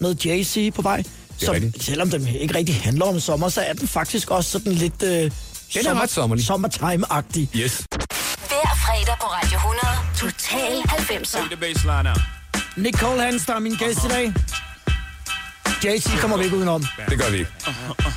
[0.00, 1.02] med Jay-Z på vej.
[1.38, 1.84] Som, rigtigt.
[1.84, 5.02] selvom den ikke rigtig handler om sommer, så er den faktisk også sådan lidt...
[5.02, 5.30] Uh, den
[5.86, 6.44] er ret sommerlig.
[6.44, 7.56] Summertime-agtig.
[7.56, 7.84] Yes.
[8.48, 9.86] Hver fredag på Radio 100.
[10.16, 12.37] Total 90'er.
[12.76, 14.34] Nicole Hans, der er min gæst i dag.
[15.84, 16.84] Jay-Z kommer vi ikke udenom.
[17.08, 17.50] Det gør vi ikke.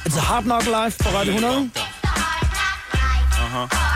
[0.08, 1.70] It's a Hard Knock Live på Radio 100.
[3.34, 3.91] Uh-huh.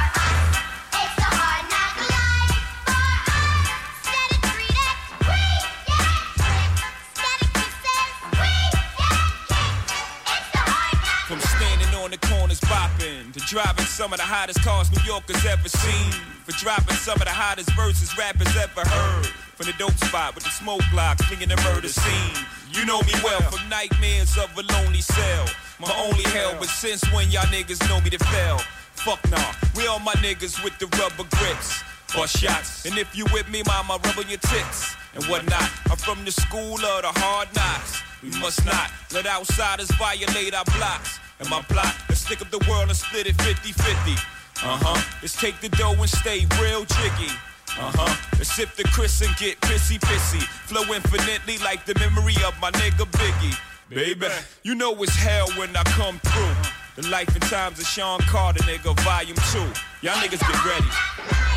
[12.55, 12.59] Corners
[12.99, 16.11] bopping to driving some of the hottest cars New Yorkers ever seen.
[16.45, 19.25] For dropping some of the hottest verses rappers ever heard.
[19.55, 22.45] From the dope spot with the smoke block, flinging the murder scene.
[22.71, 25.45] You know me well from nightmares of a lonely cell.
[25.79, 28.59] My only hell, but since when y'all niggas know me to fail?
[28.93, 31.83] Fuck nah, we all my niggas with the rubber grips.
[32.13, 35.69] Bust shots, and if you with me, mama, rub your tits and whatnot.
[35.89, 38.01] I'm from the school of the hard knocks.
[38.21, 41.19] We must not let outsiders violate our blocks.
[41.39, 44.15] And my plot, let's stick up the world and split it 50-50.
[44.63, 47.31] Uh-huh, let's take the dough and stay real jiggy.
[47.77, 50.41] Uh-huh, let's sip the Chris and get pissy-pissy.
[50.67, 53.57] Flow infinitely like the memory of my nigga Biggie.
[53.89, 54.27] Baby,
[54.63, 56.55] you know it's hell when I come through.
[56.95, 59.67] The life and times of Sean Carter, nigga, volume two.
[60.01, 61.54] Y'all niggas get ready.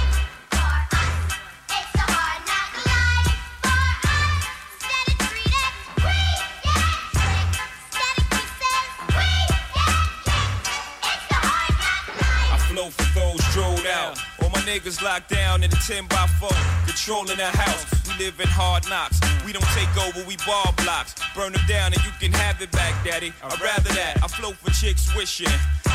[14.68, 16.50] Niggas locked down in a 10 by 4,
[16.84, 17.86] controlling the house.
[18.06, 19.18] We live in hard knocks.
[19.46, 21.14] We don't take over, we ball blocks.
[21.34, 23.32] Burn them down and you can have it back, daddy.
[23.42, 24.22] I'd rather that.
[24.22, 25.48] I float for chicks wishing.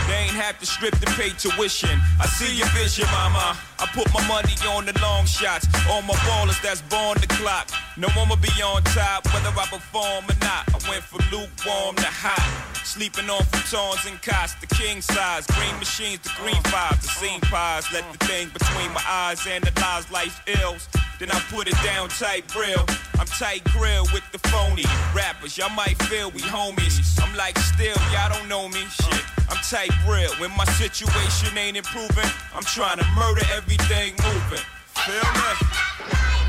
[0.08, 1.96] They ain't have to strip to pay tuition.
[2.20, 3.58] I see your vision, mama.
[3.80, 5.68] I put my money on the long shots.
[5.90, 7.70] All my ballers that's born the clock.
[7.98, 10.68] No one will be on top, whether I perform or not.
[10.76, 12.44] I went from lukewarm to hot.
[12.84, 15.48] Sleeping on futons and cots, the king size.
[15.48, 17.88] Green machines, the green fives, the scene pies.
[17.94, 20.90] Let the thing between my eyes analyze life's ills.
[21.24, 22.86] Then I put it down tight grill.
[23.18, 24.84] I'm tight grill with the phony
[25.16, 25.58] rappers.
[25.58, 27.00] Y'all might feel we homies.
[27.24, 28.84] I'm like still, y'all don't know me.
[28.92, 30.34] Shit, I'm tight grill.
[30.42, 34.66] When my situation ain't improving, I'm trying to murder everything moving.
[34.96, 36.43] Feel me?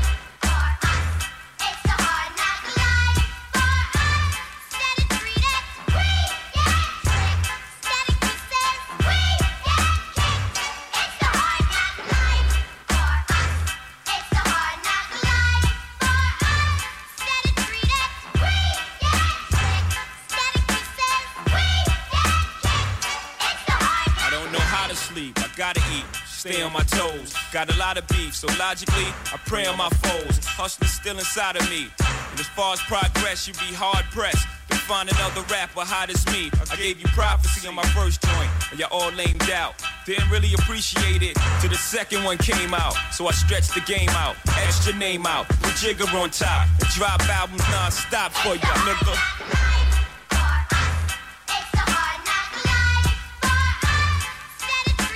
[25.55, 26.05] Gotta eat.
[26.27, 27.33] Stay on my toes.
[27.51, 30.45] Got a lot of beef, so logically, I pray on my foes.
[30.45, 31.87] Hustling's still inside of me.
[31.99, 34.47] And as far as progress, you'd be hard pressed.
[34.69, 36.51] To find another rapper hot as me.
[36.71, 39.75] I gave you prophecy on my first joint, and y'all all lamed out.
[40.05, 42.95] Didn't really appreciate it till the second one came out.
[43.11, 46.89] So I stretched the game out, etched your name out, put Jigger on top, and
[46.89, 49.74] drop albums non-stop for you, nigga.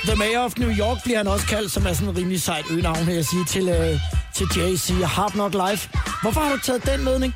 [0.10, 2.66] The Mayor of New York bliver han også kaldt, som er sådan en rimelig sejt
[2.72, 4.00] øgenavn, vil jeg sige, til, øh,
[4.36, 5.90] til Jay-Z Hard Knock Life.
[6.22, 7.32] Hvorfor har du taget den med?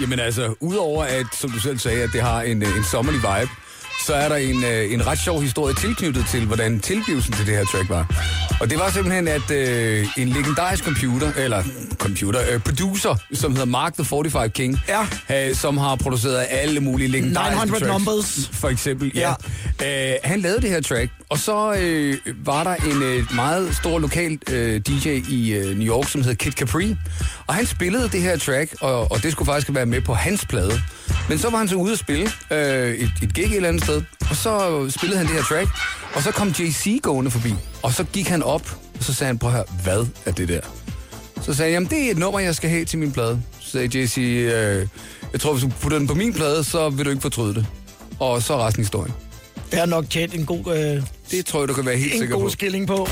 [0.00, 3.20] Jamen altså, udover at, som du selv sagde, at det har en, øh, en sommerlig
[3.20, 3.50] vibe,
[4.06, 7.56] så er der en, øh, en ret sjov historie tilknyttet til, hvordan tilblivelsen til det
[7.56, 8.06] her track var.
[8.60, 11.62] Og det var simpelthen, at øh, en legendarisk computer, eller
[11.98, 15.48] computer, øh, producer, som hedder Mark the 45 King, ja.
[15.48, 18.06] øh, som har produceret alle mulige legendariske 900 tracks.
[18.06, 18.50] Numbers.
[18.52, 19.34] For eksempel, ja.
[19.80, 20.12] ja.
[20.12, 23.98] Øh, han lavede det her track, og så øh, var der en øh, meget stor
[23.98, 26.96] lokal øh, DJ i øh, New York, som hed Kid Capri.
[27.46, 30.46] Og han spillede det her track, og, og det skulle faktisk være med på hans
[30.46, 30.72] plade.
[31.28, 33.84] Men så var han så ude at spille øh, et, et gig et eller andet
[33.84, 35.68] sted, og så spillede han det her track,
[36.14, 39.38] og så kom JC gående forbi, og så gik han op, og så sagde han,
[39.38, 40.60] prøv at høre, hvad er det der?
[41.42, 43.42] Så sagde jeg, jamen det er et nummer, jeg skal have til min plade.
[43.60, 44.86] Så sagde JC, øh,
[45.32, 47.66] jeg tror, hvis du putter den på min plade, så vil du ikke fortryde det.
[48.18, 49.29] Og så resten resten historien.
[49.70, 50.76] Det har nok tjent en god...
[50.76, 52.50] Øh, det tror jeg, du kan være helt en sikker god på.
[52.50, 53.08] skilling på.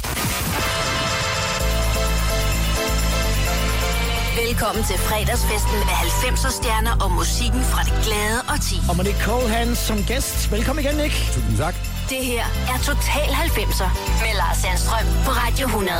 [4.46, 8.76] Velkommen til fredagsfesten med 90'er stjerner og musikken fra det glade og ti.
[8.90, 10.52] Og med Nick Colehan som gæst.
[10.52, 11.14] Velkommen igen, Nick.
[11.34, 11.74] Tusind tak.
[12.08, 13.88] Det her er Total 90'er
[14.24, 15.98] med Lars Sandstrøm på Radio 100.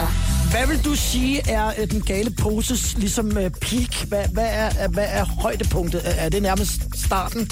[0.51, 3.95] Hvad vil du sige er øh, den gale poses ligesom øh, peak?
[4.09, 6.01] Hvad, hvad, er, hvad er højdepunktet?
[6.05, 6.73] Er, er det nærmest
[7.05, 7.51] starten?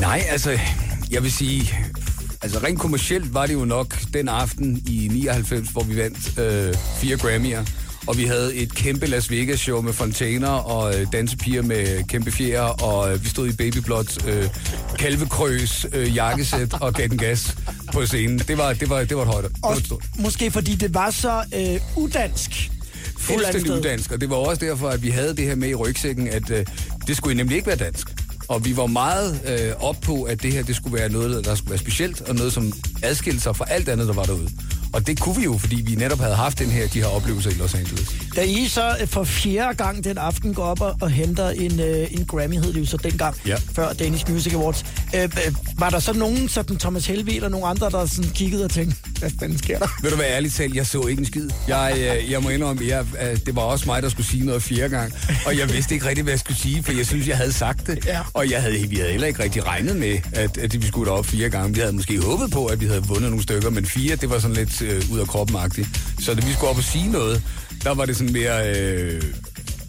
[0.00, 0.58] Nej, altså,
[1.10, 1.74] jeg vil sige,
[2.42, 6.74] altså rent kommercielt var det jo nok den aften i 99, hvor vi vandt øh,
[7.00, 7.70] fire Grammy'er.
[8.06, 12.30] Og vi havde et kæmpe Las Vegas show med fontæner og øh, dansepiger med kæmpe
[12.30, 14.48] fjer, og øh, vi stod i babyblot, øh,
[14.98, 17.56] kalvekrøs, øh, jakkesæt og gav den gas
[17.92, 18.38] på scenen.
[18.38, 19.84] Det var, det var, det var et højt.
[19.86, 20.04] Stort.
[20.18, 22.70] Måske fordi det var så øh, udansk.
[23.18, 26.28] Fuldstændig udansk, og det var også derfor, at vi havde det her med i rygsækken,
[26.28, 26.66] at øh,
[27.06, 28.08] det skulle nemlig ikke være dansk.
[28.48, 31.54] Og vi var meget øh, op på, at det her det skulle være noget, der
[31.54, 32.72] skulle være specielt, og noget, som
[33.02, 34.48] adskilte sig fra alt andet, der var derude.
[34.92, 37.50] Og det kunne vi jo, fordi vi netop havde haft den her, de her oplevelser
[37.50, 38.14] i Los Angeles.
[38.36, 41.80] Da I så øh, for fjerde gang den aften går op og, og henter en,
[41.80, 43.56] øh, en Grammy, hed det jo så dengang, Ja.
[43.74, 44.84] før Danish Music Awards.
[45.14, 45.30] Øh, øh,
[45.78, 48.96] var der så nogen, sådan Thomas Helvig eller nogen andre, der sådan kiggede og tænkte,
[49.18, 49.86] hvad fanden sker der?
[50.02, 51.50] Ved du hvad, ærligt talt, jeg så ikke en skid.
[51.68, 54.62] Jeg, øh, jeg må indrømme, jeg, øh, det var også mig, der skulle sige noget
[54.62, 55.12] fjerde gang.
[55.46, 57.86] Og jeg vidste ikke rigtig, hvad jeg skulle sige, for jeg synes, jeg havde sagt
[57.86, 58.06] det.
[58.06, 58.20] Ja.
[58.34, 61.26] Og jeg havde, vi havde heller ikke rigtig regnet med, at, at vi skulle derop
[61.26, 61.74] fire gange.
[61.74, 64.38] Vi havde måske håbet på, at vi havde vundet nogle stykker, men fire, det var
[64.38, 65.86] sådan lidt øh, ud af kroppen -agtigt.
[66.24, 67.42] Så da vi skulle op og sige noget,
[67.84, 69.22] der var det sådan mere, øh,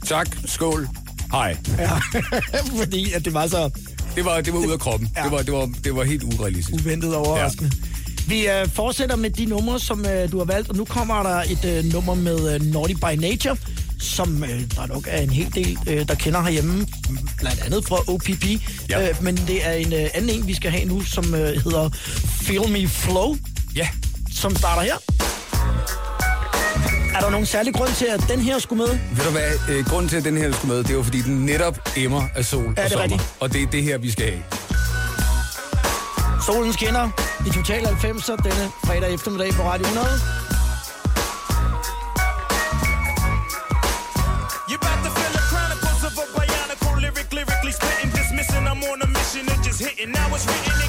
[0.06, 0.88] tak, skål,
[1.32, 1.58] hej.
[1.78, 1.90] Ja,
[2.84, 3.70] fordi at det var så
[4.16, 5.10] Det var, det var ud af kroppen.
[5.18, 5.24] Ja.
[5.24, 6.74] Det, var, det, var, det var helt urealistisk.
[6.86, 7.72] uventet overraskende.
[7.76, 7.86] Ja.
[8.28, 11.44] Vi øh, fortsætter med de numre, som øh, du har valgt, og nu kommer der
[11.50, 13.58] et øh, nummer med øh, Naughty by Nature,
[14.00, 16.88] som øh, der nok er en hel del, øh, der kender herhjemme,
[17.40, 18.46] blandt andet fra OPP.
[18.90, 19.10] Ja.
[19.10, 21.90] Øh, men det er en øh, anden en, vi skal have nu, som øh, hedder
[22.42, 23.38] Feel Me Flow,
[23.76, 23.88] Ja
[24.40, 24.96] som starter her.
[27.16, 29.00] Er der nogen særlig grund til, at den her skulle med?
[29.16, 31.46] Ved du hvad, øh, grunden til, at den her skulle med, det er fordi den
[31.46, 33.04] netop emmer af sol er og det sommer.
[33.04, 33.36] Rigtigt?
[33.40, 34.44] Og det er det her, vi skal have.
[36.46, 37.10] Solen skinner
[37.48, 40.10] i total 90'er denne fredag eftermiddag på Radio 100.
[49.80, 50.89] Hitting Now it's written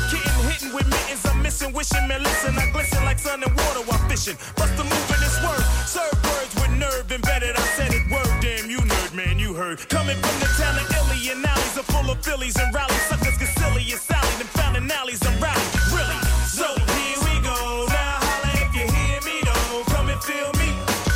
[0.74, 1.24] with mittens.
[1.26, 2.56] I'm missing, wishing, man, listen.
[2.58, 4.36] I glisten like sun and water while fishing.
[4.56, 5.64] Bust the move in this word.
[5.86, 7.56] Serve words with nerve embedded.
[7.56, 9.78] I said it word, damn you nerd, man, you heard.
[9.88, 13.02] Coming from the town of Illy and alleys are full of Phillies and rallies.
[13.08, 15.70] Suckers get silly and Sally, them found in alleys and rallies.
[15.92, 16.18] Really?
[16.46, 17.86] So here we go.
[17.88, 19.84] Now holla if you hear me, though.
[19.94, 20.68] Come and feel me.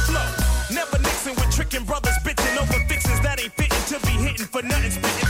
[0.09, 0.29] Flow.
[0.75, 4.63] Never mixing with tricking brothers, bitching over fixings that ain't fitting to be hitting for
[4.63, 4.91] nothing.
[4.91, 5.24] Spitting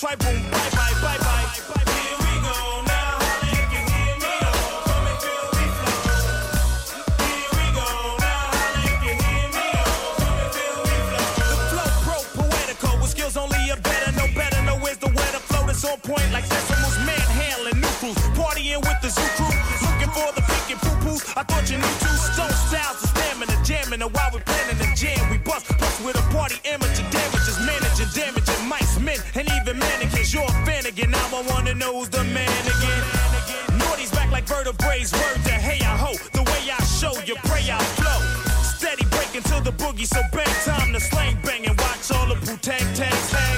[0.00, 1.44] Try boom, bye bye, bye bye.
[1.52, 1.66] Here.
[11.36, 12.96] The flow pro poetical.
[13.02, 15.38] With skills only a better, no better, no where's the weather.
[15.38, 19.52] Flow that's on point like Sesamo's manhandling new crews, partying with the zoo crew,
[19.84, 21.20] looking for the pink and poo poos.
[21.36, 22.99] I thought you knew two stone styles,
[35.10, 38.20] vertebrae's word to hey I ho, the way I show you pray I flow.
[38.62, 42.34] Steady breaking to the boogie, so bang time to slang bang and watch all the
[42.34, 43.49] poo tang tang tang.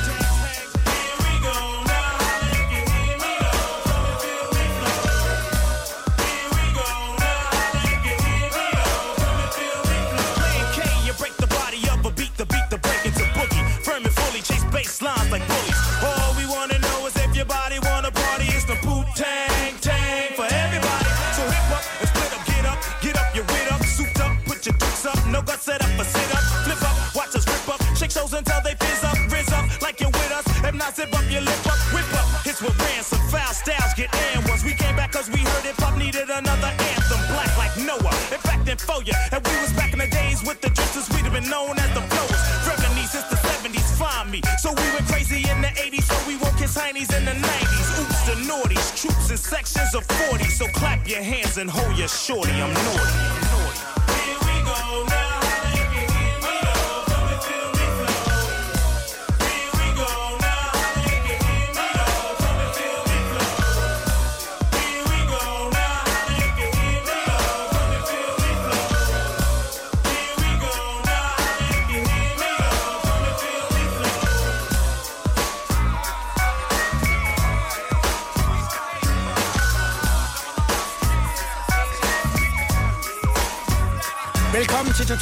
[47.03, 48.01] 80s and the 90s.
[48.01, 49.01] Oops, the noughties.
[49.01, 50.45] Troops in sections of 40.
[50.45, 52.53] So clap your hands and hold your shorty.
[52.53, 53.52] I'm naughty.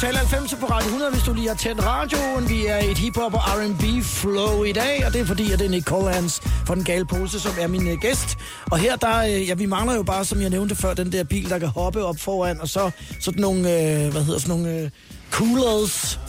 [0.01, 2.49] Total 90 på Radio 100, hvis du lige har tændt radioen.
[2.49, 5.65] Vi er et hiphop og R&B flow i dag, og det er fordi, at det
[5.65, 8.37] er Nick Collins fra Den Gale Pose, som er min uh, gæst.
[8.71, 11.23] Og her, der, uh, ja, vi mangler jo bare, som jeg nævnte før, den der
[11.23, 14.83] bil, der kan hoppe op foran, og så sådan nogle, uh, hvad hedder sådan nogle
[14.83, 14.89] uh,
[15.31, 16.19] coolers.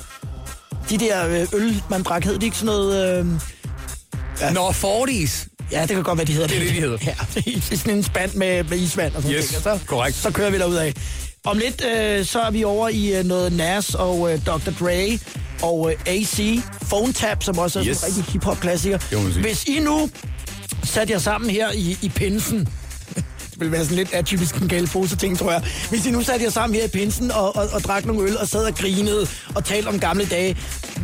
[0.90, 3.20] De der uh, øl, man drak, hed de ikke sådan noget...
[3.20, 3.32] Uh,
[4.40, 4.52] ja.
[4.52, 5.48] Nå, 40's.
[5.72, 6.98] Ja, det kan godt være, de hedder Det er det, de hedder.
[7.06, 9.66] Ja, det er sådan en spand med, med isvand og sådan Yes, ting.
[9.66, 10.16] Og så, korrekt.
[10.16, 10.94] Så kører vi derud af.
[11.46, 14.70] Om lidt, øh, så er vi over i øh, noget Nas og øh, Dr.
[14.80, 15.18] Dre
[15.62, 18.02] og øh, AC Phone Tap, som også er yes.
[18.02, 18.98] En rigtig hip-hop-klassiker.
[19.40, 20.10] Hvis I nu
[20.84, 22.58] satte jer sammen her i, i pinsen,
[23.50, 24.88] det ville være sådan lidt atypisk en gale
[25.18, 25.64] ting, tror jeg.
[25.90, 28.38] Hvis I nu satte jer sammen her i pinsen og, og, og drak nogle øl
[28.38, 30.56] og sad og grinede og talte om gamle dage,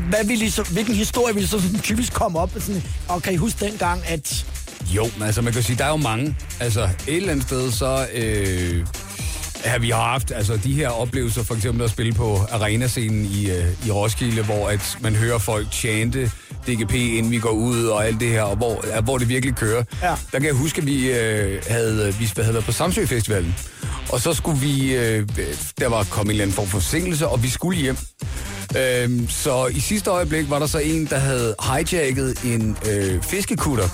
[0.08, 2.50] hvad ville I så, hvilken historie ville så sådan typisk komme op?
[2.58, 4.46] Sådan, og kan I huske dengang, at
[4.94, 6.36] Jo, men altså man kan sige, der er jo mange.
[6.60, 8.86] Altså et eller andet sted, så øh,
[9.64, 13.86] har vi haft altså, de her oplevelser, for eksempel at spille på arenascenen i, øh,
[13.86, 16.30] i Roskilde, hvor at man hører folk chante
[16.66, 19.56] DGP, inden vi går ud og alt det her, og hvor, ja, hvor det virkelig
[19.56, 19.84] kører.
[20.02, 20.08] Ja.
[20.08, 23.54] Der kan jeg huske, at vi, øh, havde, vi havde været på Samsø Festivalen,
[24.12, 25.28] og så skulle vi, øh,
[25.78, 27.96] der var kommet en eller anden form for forsinkelse, og vi skulle hjem.
[28.76, 33.88] Øhm, så i sidste øjeblik var der så en, der havde hijacket en øh, fiskekutter.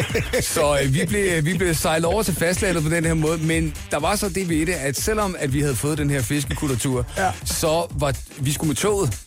[0.54, 3.74] så øh, vi, blev, vi blev sejlet over til fastlandet på den her måde, men
[3.90, 7.06] der var så det ved det, at selvom at vi havde fået den her fiskekuttertur,
[7.16, 7.30] ja.
[7.44, 9.18] så var vi skulle med toget.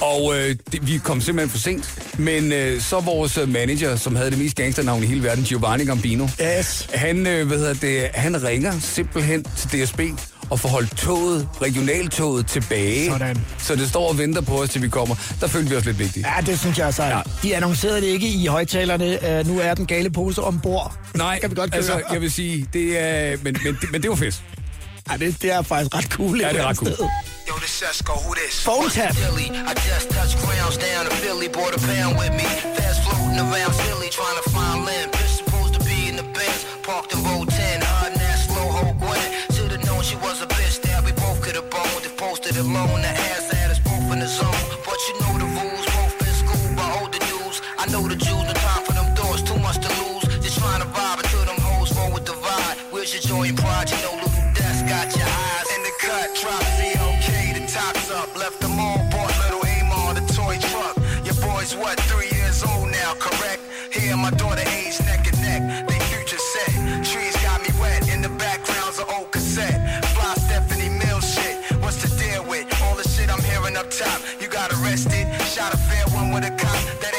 [0.00, 2.02] Og øh, det, vi kom simpelthen for sent.
[2.18, 5.84] Men øh, så vores øh, manager, som havde det mest gangsternavn i hele verden, Giovanni
[5.84, 6.28] Gambino,
[6.58, 6.88] yes.
[6.94, 10.00] han, øh, hvad hedder det, han ringer simpelthen til DSB
[10.50, 13.10] og får holdt toget, regionaltoget tilbage.
[13.10, 13.44] Sådan.
[13.58, 15.14] Så det står og venter på os, til vi kommer.
[15.40, 16.34] Der følte vi os lidt vigtige.
[16.34, 17.04] Ja, det synes jeg så.
[17.04, 17.20] Ja.
[17.42, 19.18] De annoncerede det ikke i højtalerne.
[19.40, 20.94] Uh, nu er den gale pose ombord.
[21.14, 21.76] Nej, kan vi godt køre.
[21.76, 24.42] altså, jeg vil sige, det er, men, men, men det var fedt.
[25.10, 26.40] Ja, det, det er faktisk ret cool.
[26.40, 26.90] Ja, det er ret cool.
[27.48, 28.64] Yo, this Sesko, who this?
[28.64, 29.14] Phone tap.
[29.14, 29.46] Philly.
[29.70, 32.48] I just touched grounds down in Philly, bought a pound with me.
[32.78, 35.25] Fast floating around Philly, trying to find land.
[42.58, 43.04] alone.
[43.04, 43.15] I
[76.36, 77.15] with a cop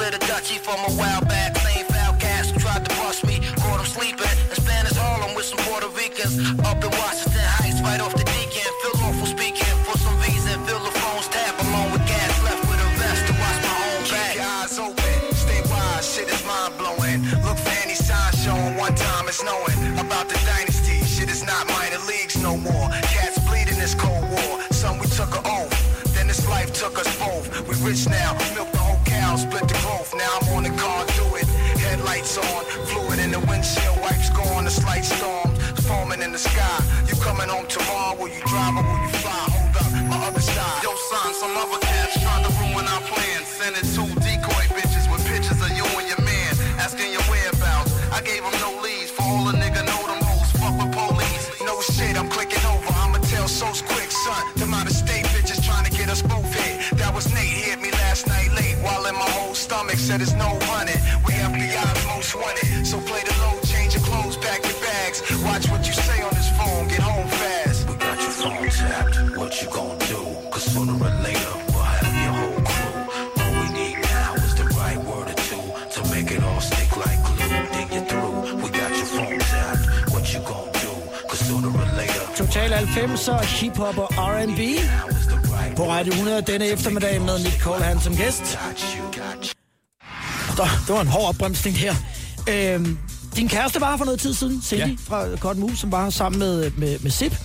[0.00, 1.56] chill, a Dutchie from a while back.
[1.58, 3.40] Same foul cats who tried to bust me.
[3.60, 6.38] Caught him sleeping in Spanish Harlem with some Puerto Ricans.
[6.64, 8.70] Up in Washington Heights, right off the deacon.
[8.82, 10.54] Feel awful speaking for some reason.
[10.66, 14.02] Fill the phone's tab along with gas left with a vest to watch my own
[14.08, 14.32] back.
[14.32, 15.16] Keep your eyes open.
[15.34, 16.04] Stay wise.
[16.12, 17.20] Shit is mind blowing.
[17.44, 18.76] Look for any sign showing.
[18.76, 21.04] One time it's knowing about the dynasty.
[21.04, 22.88] Shit is not minor leagues no more.
[23.14, 24.52] Cats bleed in this cold war.
[24.70, 25.76] Some we took a oath.
[26.14, 27.44] Then this life took us both.
[27.68, 28.49] We rich now.
[30.10, 30.22] Growth.
[30.22, 31.06] Now I'm on the car.
[31.06, 31.46] Do it.
[31.78, 32.64] Headlights on.
[32.86, 34.00] Fluid in the windshield.
[34.00, 34.64] Wipes gone.
[34.64, 35.58] The slight storms.
[35.86, 36.84] Foaming in the sky.
[37.06, 38.16] You coming home tomorrow?
[38.16, 39.30] Will you drive or will you fly?
[39.30, 39.92] Hold up.
[40.08, 40.82] My other side.
[40.82, 41.34] Yo, son.
[41.34, 43.46] Some other cats trying to ruin our plans.
[43.46, 44.09] Sending two decoy
[60.10, 61.00] whole stomach said it's no running.
[61.26, 62.86] We FBI's most wanted.
[62.86, 65.22] So play the low, change your clothes, pack your bags.
[65.44, 66.88] Watch what you say on this phone.
[66.88, 67.88] Get home fast.
[67.88, 69.16] We got your phone tapped.
[69.36, 70.22] What you gonna do?
[70.50, 72.98] Cause sooner or later we'll have your whole crew.
[73.40, 76.90] All we need now is the right word or two to make it all stick
[76.96, 77.62] like glue.
[77.74, 78.62] Dig you through.
[78.62, 80.12] We got your phone tapped.
[80.12, 80.94] What you gonna do?
[81.28, 82.24] Cause sooner or later.
[82.36, 84.60] Total 90'er, er hiphop og R&B.
[85.76, 88.58] På Radio 100 denne eftermiddag med Nick Cole som gæst.
[90.60, 91.94] Så, det var en hård opbremsning her.
[92.48, 92.98] Øhm,
[93.36, 94.96] din kæreste var her for noget tid siden, Cindy ja.
[95.04, 97.36] fra God Move, som var her sammen med, med, med Sip.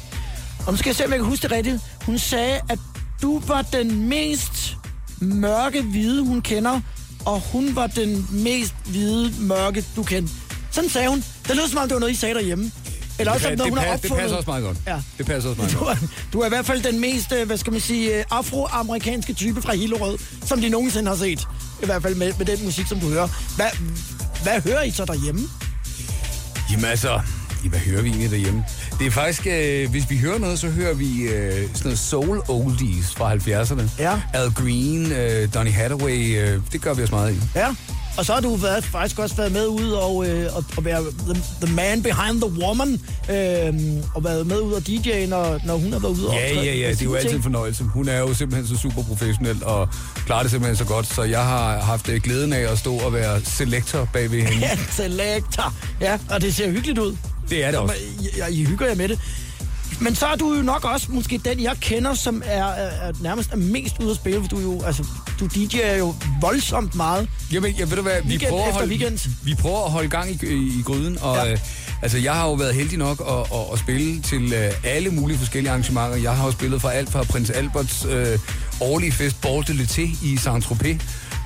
[0.67, 1.79] Og nu skal jeg se, om jeg kan huske det rigtigt.
[2.05, 2.79] Hun sagde, at
[3.21, 4.77] du var den mest
[5.19, 6.81] mørke hvide, hun kender,
[7.25, 10.29] og hun var den mest hvide mørke, du kender.
[10.71, 11.23] Sådan sagde hun.
[11.47, 12.71] Det lød som om, det var noget, I sagde derhjemme.
[13.19, 14.77] Eller også, det, noget, det, hun har pas, det passer også meget godt.
[14.87, 15.01] Ja.
[15.17, 15.97] Det passer også meget Du godt.
[16.01, 19.33] er, du er i hvert fald den mest, øh, hvad skal man sige, øh, afroamerikanske
[19.33, 21.47] type fra Hillerød, som de nogensinde har set.
[21.83, 23.27] I hvert fald med, med den musik, som du hører.
[23.55, 23.69] Hvad,
[24.43, 25.41] hvad hører I så derhjemme?
[26.71, 27.21] Jamen altså,
[27.69, 28.63] hvad hører vi egentlig derhjemme?
[28.99, 32.41] Det er faktisk, øh, hvis vi hører noget, så hører vi øh, sådan noget soul
[32.47, 33.83] oldies fra 70'erne.
[33.99, 34.21] Ja.
[34.33, 37.39] Al Green, øh, Donny Hathaway, øh, det gør vi os meget i.
[37.55, 37.75] Ja.
[38.17, 41.01] Og så har du været, faktisk også været med ud og, øh, og, og være
[41.01, 43.01] the, the man behind the woman.
[43.29, 43.73] Øh,
[44.15, 46.63] og været med ud og DJ, når, når hun har været ude og Ja, ja,
[46.63, 47.83] ja, med det er jo altid en fornøjelse.
[47.83, 49.89] Hun er jo simpelthen så super professionel og
[50.25, 53.13] klarer det simpelthen så godt, så jeg har haft øh, glæden af at stå og
[53.13, 54.59] være selektor bagved hende.
[54.65, 55.73] Ja, selector.
[56.01, 57.15] Ja, og det ser hyggeligt ud.
[57.49, 57.95] Det er det Så også.
[58.39, 59.19] man- I, I hygger jer med det.
[60.01, 63.11] Men så er du jo nok også måske den, jeg kender, som er, er, er
[63.21, 65.05] nærmest er mest ude at spille, for du er jo, altså,
[65.39, 67.29] du DJ'er jo voldsomt meget.
[67.51, 69.19] Jamen, jeg ved du hvad, vi Weekend prøver, at holde, weekend.
[69.43, 71.51] vi prøver at holde gang i, i, i gryden, og ja.
[71.51, 71.57] øh,
[72.01, 75.37] altså, jeg har jo været heldig nok at, at, at spille til øh, alle mulige
[75.37, 76.15] forskellige arrangementer.
[76.17, 78.39] Jeg har jo spillet fra alt fra Prins Alberts øh,
[78.81, 79.87] årlige fest Ball de
[80.23, 80.97] i Saint-Tropez,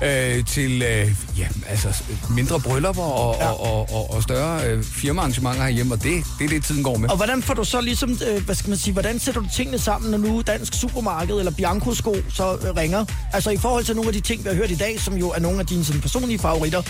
[0.02, 3.50] øh, til øh, ja, altså, mindre bryllupper og, ja.
[3.50, 6.96] og, og, og, og større øh, firmaarrangementer herhjemme, og det, det er det, tiden går
[6.96, 7.10] med.
[7.10, 9.78] Og hvordan får du så ligesom, øh, hvad skal man sige, hvordan sætter du tingene
[9.78, 13.04] sammen, når nu Dansk Supermarked eller Bianco Sko så øh, ringer?
[13.32, 15.30] Altså i forhold til nogle af de ting, vi har hørt i dag, som jo
[15.30, 16.82] er nogle af dine sådan, personlige favoritter,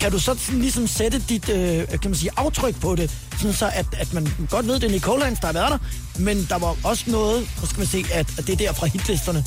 [0.00, 3.52] kan du så sådan, ligesom sætte dit, øh, kan man sige, aftryk på det, sådan
[3.52, 5.78] så at, at man godt ved, det er Nicole Hans, der har været der,
[6.22, 9.44] men der var også noget, skal man sige, at, at det er der fra hitlisterne.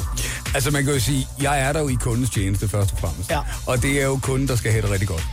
[0.54, 3.30] Altså man kan jo sige, jeg er der jo i kundens tjeneste først og fremmest.
[3.30, 3.40] Ja.
[3.66, 5.24] Og det er jo kunden, der skal have det rigtig godt.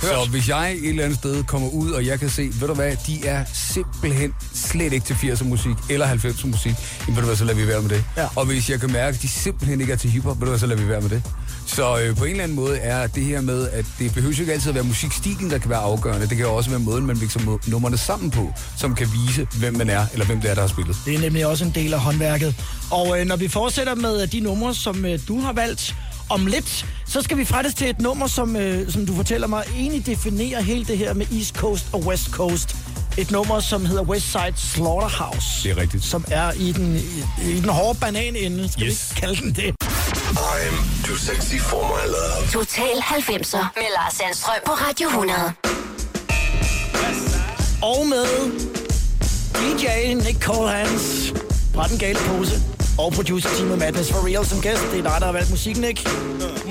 [0.00, 2.74] Så hvis jeg et eller andet sted kommer ud, og jeg kan se, ved du
[2.74, 6.74] hvad, de er simpelthen slet ikke til 80'er musik eller 90'er musik,
[7.06, 8.04] jamen ved du hvad, så lader vi være med det.
[8.16, 8.26] Ja.
[8.36, 10.58] Og hvis jeg kan mærke, at de simpelthen ikke er til hiphop, ved du hvad,
[10.58, 11.22] så lader vi være med det.
[11.68, 14.40] Så øh, på en eller anden måde er det her med, at det behøver jo
[14.40, 16.28] ikke altid at være musikstilen, der kan være afgørende.
[16.28, 19.90] Det kan også være måden, man mixer nummerne sammen på, som kan vise, hvem man
[19.90, 20.96] er, eller hvem det er, der har spillet.
[21.06, 22.54] Det er nemlig også en del af håndværket.
[22.90, 25.94] Og øh, når vi fortsætter med de numre, som øh, du har valgt
[26.28, 29.64] om lidt, så skal vi faktisk til et nummer, som, øh, som du fortæller mig,
[29.76, 32.76] egentlig definerer hele det her med East Coast og West Coast.
[33.18, 35.48] Et nummer, som hedder West Side Slaughterhouse.
[35.62, 36.04] Det er rigtigt.
[36.04, 39.12] Som er i den, i, i den hårde bananende, skal Yes.
[39.14, 39.74] vi kalde den det.
[40.36, 40.74] I'm
[41.04, 42.50] too sexy for my love.
[42.52, 45.52] Total 90'er med Lars Sandstrøm på Radio 100.
[47.82, 48.26] Og med
[49.54, 51.32] DJ Nick Cole Hans
[51.74, 54.82] fra Den Gale Pose og producer teamet Madness for Real som gæst.
[54.92, 55.98] Det er dig, der har valgt musikken, Nick.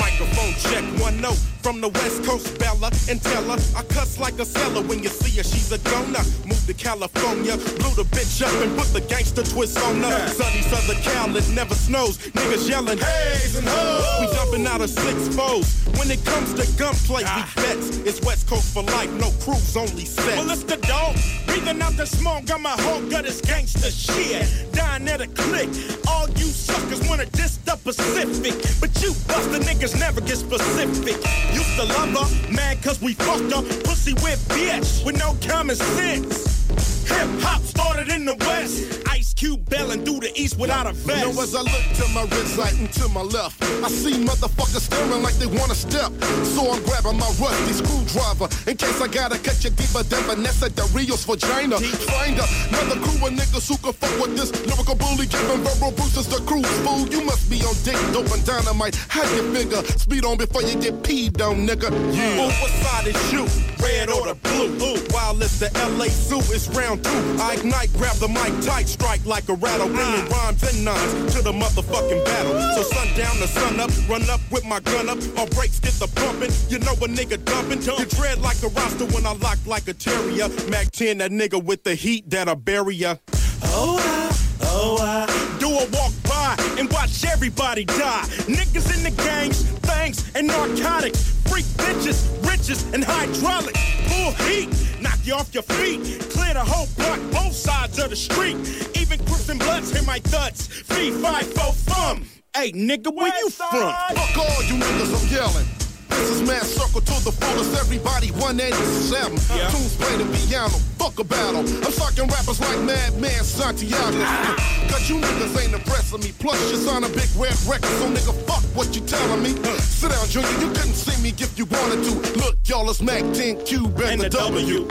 [0.06, 1.40] Microphone check, one note.
[1.68, 5.10] from the West Coast, Bella, and tell her I cuss like a seller when you
[5.10, 5.44] see her.
[5.44, 6.24] She's a donor.
[6.46, 10.28] Move to California, blew the bitch up and put the gangster twist on her.
[10.30, 12.20] Sunny Southern Cal, it never snows.
[12.32, 14.06] Niggas yelling, Haze and hoes.
[14.22, 15.68] We jumping out of six foes.
[16.00, 17.98] When it comes to gunplay, we vets.
[18.08, 20.38] It's West Coast for life, no crews, only sex.
[20.38, 21.18] Well, it's the dog.
[21.48, 24.72] Breathing out the smoke, got my whole gut is gangster shit.
[24.72, 25.68] Dying at a click.
[26.08, 28.54] All you suckers wanna diss the Pacific.
[28.80, 31.18] But you buster niggas never get specific.
[31.54, 33.62] Used to love her, mad cause we fucked her.
[33.84, 36.68] Pussy with bitch with no common sense.
[37.10, 39.02] Hip hop started in the West.
[39.10, 41.22] Ice Cube belling through the East without a vest.
[41.22, 44.18] You know, as I look to my wrist right and to my left, I see
[44.26, 46.10] motherfuckers staring like they wanna step.
[46.58, 50.72] So I'm grabbing my rusty screwdriver in case I gotta cut you deeper than Vanessa
[50.74, 51.78] Del Rio's vagina.
[51.78, 56.26] Find another crew of niggas who can fuck with this lyrical bully, giving verbal bruises
[56.34, 56.66] to cruise.
[56.82, 58.96] Fool, you must be on dick, dope, and dynamite.
[59.08, 59.86] How you figure?
[60.02, 61.94] Speed on before you get peed on, nigga.
[62.10, 62.42] Yeah.
[62.42, 63.77] Oh, what side is you?
[63.80, 64.70] Red or the blue?
[64.84, 64.98] Ooh.
[65.12, 67.36] While it's the LA Zoo, it's round two.
[67.40, 71.42] I ignite, grab the mic tight, strike like a rattle, bringing rhymes and nines to
[71.42, 72.54] the motherfucking battle.
[72.76, 76.08] So sundown to sun up, run up with my gun up, or breaks get the
[76.08, 76.52] pumping.
[76.70, 77.82] You know a nigga dumping.
[77.82, 80.50] You dread like a roster when I lock like a terrier.
[80.70, 83.16] Mac 10, that nigga with the heat that'll bury ya.
[83.64, 88.26] Oh, I, oh, I do a walk by and watch everybody die.
[88.48, 91.37] Niggas in the gangs, things, and narcotics.
[91.50, 93.80] Freak bitches, riches, and hydraulics.
[94.10, 94.70] Full heat,
[95.02, 96.02] knock you off your feet.
[96.30, 98.56] Clear the whole block, both sides of the street.
[98.98, 100.68] Even Crips and Bloods hit my thuds.
[100.68, 102.26] Fee, five, four, thumb.
[102.56, 103.70] Hey, nigga, where you from?
[103.70, 105.87] Fuck all you niggas, I'm yelling.
[106.18, 109.38] This is Mad Circle to the fullest, everybody 187.
[109.54, 109.70] Yeah.
[109.70, 111.62] Tunes play the piano, fuck a battle.
[111.62, 114.18] I'm talking rappers like Madman Santiago.
[114.26, 114.58] Ah.
[114.90, 116.34] Cause you niggas ain't impressing me.
[116.40, 119.54] Plus, you sign a big red record, so nigga, fuck what you telling me.
[119.78, 122.12] Sit down, Junior, you couldn't see me if you wanted to.
[122.42, 124.88] Look, y'all, it's Mac 10 Cube and, the W.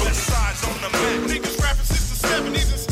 [0.00, 1.28] West side's on the map.
[1.28, 2.85] Niggas rapping since the 70s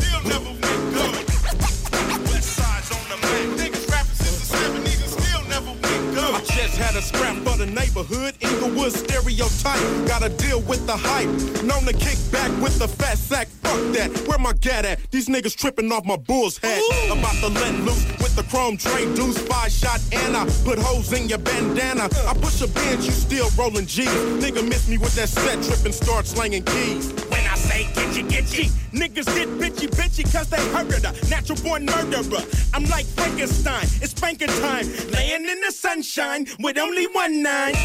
[6.75, 8.35] just had a scrap for the neighborhood.
[8.41, 10.07] Inglewood stereotype.
[10.07, 11.29] Gotta deal with the hype.
[11.63, 13.47] Known to kick back with the fat sack.
[13.47, 14.09] Fuck that.
[14.27, 14.99] Where my gat at?
[15.11, 16.81] These niggas tripping off my bull's head.
[17.11, 19.37] About to let loose with the chrome tray deuce.
[19.37, 22.09] Five shot and I put holes in your bandana.
[22.27, 24.09] I push a bench, you still rolling G's.
[24.43, 27.11] Nigga miss me with that set trip and start slanging keys.
[27.29, 31.85] When I say getchy getchy, niggas get bitchy bitchy cause they heard a natural born
[31.85, 32.43] murderer.
[32.73, 34.85] I'm like Frankenstein, it's spanking time.
[35.11, 37.75] Laying in the sunshine with only one nine.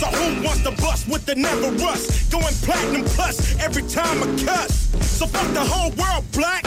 [0.00, 2.32] So who wants to bust with the never rust?
[2.32, 4.88] Going platinum plus every time I cuss.
[5.18, 6.64] So fuck the whole world black.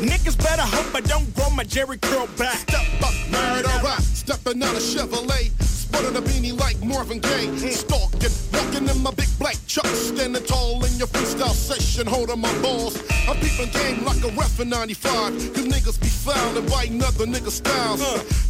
[0.00, 2.56] Niggas better hope I don't grow my Jerry curl back.
[2.56, 3.96] Step up, murderer.
[4.00, 5.50] Stepping out of Chevrolet.
[5.88, 7.48] Sporting a beanie like Marvin Gaye.
[7.70, 9.86] Stalking, walking in my big black truck.
[9.86, 13.00] Standing tall in your freestyle session, holding my balls.
[13.26, 15.32] I'm peeping game like a ref in 95.
[15.54, 18.00] Cause niggas be foul and biting other niggas' styles.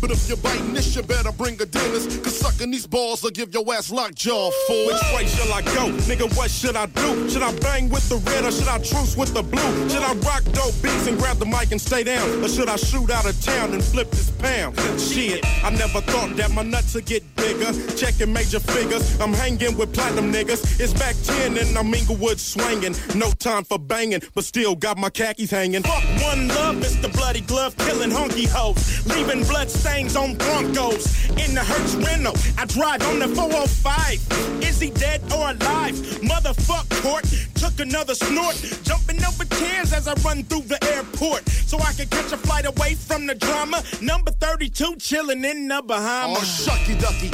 [0.01, 2.25] But if you're biting this, you better bring a dentist.
[2.25, 5.95] Cause sucking these balls will give your ass lockjaw for Which way shall I go?
[6.11, 7.31] Nigga, what should I do?
[7.31, 9.89] Should I bang with the red or should I truce with the blue?
[9.89, 12.43] Should I rock dope beats and grab the mic and stay down?
[12.43, 14.77] Or should I shoot out of town and flip this pound?
[15.01, 17.73] Shit, I never thought that my nuts would get bigger.
[17.97, 20.81] Checking major figures, I'm hanging with platinum niggas.
[20.81, 22.95] It's back 10 and I'm Inglewood swinging.
[23.15, 25.83] No time for banging, but still got my khakis hanging.
[25.83, 29.07] Fuck one love, it's the bloody glove killing honky hoes.
[29.07, 31.29] Leaving blood stains on Broncos.
[31.31, 34.63] In the Hertz rental, I drive on the 405.
[34.63, 35.95] Is he dead or alive?
[36.23, 37.25] Motherfuck court,
[37.55, 38.57] took another snort.
[38.83, 41.49] Jumping over tears as I run through the airport.
[41.49, 43.83] So I can catch a flight away from the drama.
[44.01, 46.39] Number 32 chilling in the Bahamas.
[46.39, 47.28] Oh, shucky ducky.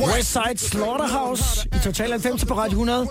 [0.00, 1.44] Westside Slaughterhouse
[1.76, 3.06] i Total 90 på Radio 100.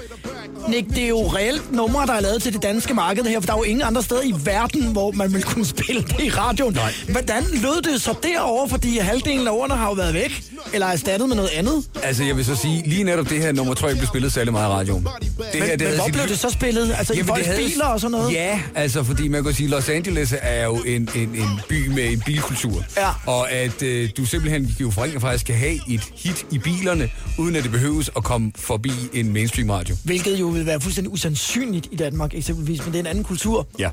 [0.69, 3.45] Nick, det er jo reelt numre, der er lavet til det danske marked her, for
[3.45, 6.29] der er jo ingen andre steder i verden, hvor man vil kunne spille det i
[6.29, 6.73] radioen.
[6.73, 6.93] Nej.
[7.09, 10.43] Hvordan lød det så derovre, fordi halvdelen af ordene har jo været væk,
[10.73, 11.83] eller er erstattet med noget andet?
[12.03, 14.33] Altså, jeg vil så sige, lige netop det her nummer, tror jeg ikke blev spillet
[14.33, 15.07] særlig meget i radioen.
[15.53, 16.95] Det Men, men hvor sit blev det så spillet?
[16.97, 18.33] Altså i Jamen, folks det havde- biler og sådan noget?
[18.33, 22.03] Ja, altså fordi man kan sige, Los Angeles er jo en, en, en by med
[22.11, 22.83] en bilkultur.
[22.97, 23.09] Ja.
[23.25, 27.55] Og at øh, du simpelthen jo fra faktisk kan have et hit i bilerne, uden
[27.55, 29.95] at det behøves at komme forbi en mainstream radio.
[30.03, 33.67] Hvilket jo vil være fuldstændig usandsynligt i Danmark eksempelvis, men det er en anden kultur.
[33.79, 33.89] Ja,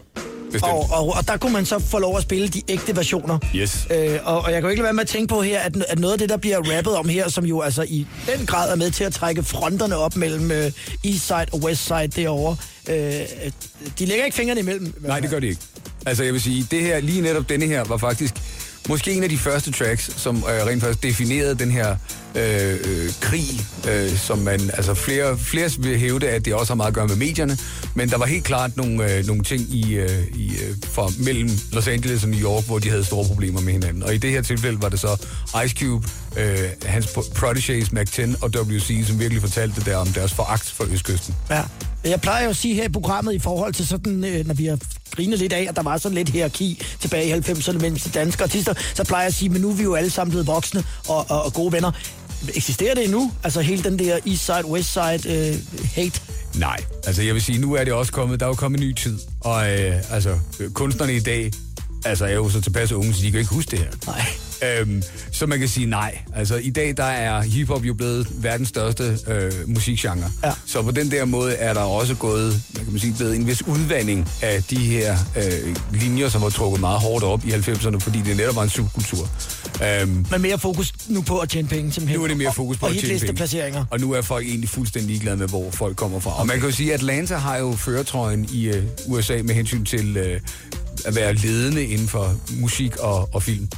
[0.52, 0.72] bestemt.
[0.72, 3.38] Og, og, og der kunne man så få lov at spille de ægte versioner.
[3.56, 3.86] Yes.
[3.96, 5.76] Øh, og, og jeg kan jo ikke lade være med at tænke på her, at,
[5.88, 8.72] at noget af det, der bliver rappet om her, som jo altså i den grad
[8.72, 10.72] er med til at trække fronterne op mellem øh,
[11.04, 12.56] Eastside og Westside derovre,
[12.88, 12.94] øh,
[13.98, 14.94] de lægger ikke fingrene imellem.
[15.00, 15.60] Nej, det gør de ikke.
[16.06, 18.34] Altså, jeg vil sige, det her, lige netop denne her, var faktisk
[18.88, 21.96] måske en af de første tracks, som øh, rent faktisk definerede den her
[22.36, 26.76] øh, øh, krig, øh, som man, altså flere, flere vil hævde, at det også har
[26.76, 27.58] meget at gøre med medierne,
[27.94, 30.52] men der var helt klart nogle, øh, nogle ting i, øh, i,
[30.84, 34.02] for, fra mellem Los Angeles og New York, hvor de havde store problemer med hinanden.
[34.02, 35.26] Og i det her tilfælde var det så
[35.64, 40.34] Ice Cube, øh, hans proteges Mac 10 og WC, som virkelig fortalte der om deres
[40.34, 41.34] foragt for Østkysten.
[41.50, 41.62] Ja.
[42.04, 44.66] Jeg plejer jo at sige her i programmet i forhold til sådan, øh, når vi
[44.66, 44.78] har
[45.10, 48.42] grinet lidt af, at der var sådan lidt hierarki tilbage i 90'erne mellem de danske
[48.42, 50.84] artister, så plejer jeg at sige, men nu er vi jo alle sammen blevet voksne
[51.08, 51.92] og, og, og gode venner.
[52.54, 53.32] Eksisterer det endnu?
[53.44, 55.56] Altså hele den der East Side, West Side øh,
[55.94, 56.20] hate?
[56.54, 58.86] Nej, altså jeg vil sige, nu er det også kommet, der er jo kommet en
[58.86, 60.38] ny tid, og øh, altså
[60.74, 61.50] kunstnerne i dag,
[62.04, 63.90] altså er jo så tilpas unge, så de kan ikke huske det her.
[64.06, 64.26] Nej.
[64.80, 65.02] Øhm,
[65.32, 66.18] så man kan sige nej.
[66.34, 70.30] Altså i dag, der er hiphop jo blevet verdens største øh, musikgenre.
[70.44, 70.52] Ja.
[70.66, 73.46] Så på den der måde er der også gået, man kan man sige, blevet en
[73.46, 77.98] vis udvandring af de her øh, linjer, som var trukket meget hårdt op i 90'erne,
[77.98, 79.28] fordi det netop var en subkultur.
[79.82, 82.18] Øhm, Men mere fokus nu på at tjene penge, simpelthen.
[82.18, 83.32] nu er det mere fokus på og at tjene penge.
[83.34, 83.84] placeringer.
[83.90, 86.40] Og nu er folk egentlig fuldstændig ligeglade med, hvor folk kommer fra.
[86.40, 89.84] Og man kan jo sige, at Atlanta har jo føretrøjen i øh, USA med hensyn
[89.84, 90.40] til øh,
[91.04, 93.68] at være ledende inden for musik og, og film.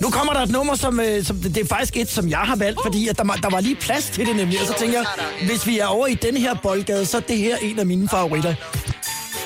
[0.00, 2.56] Nu kommer der et nummer, som, øh, som det er faktisk et, som jeg har
[2.56, 4.60] valgt, fordi at der, var- der var lige plads til det nemlig.
[4.60, 5.06] Og så tænker jeg,
[5.46, 8.08] hvis vi er over i den her boldgade, så er det her en af mine
[8.08, 8.54] favoritter.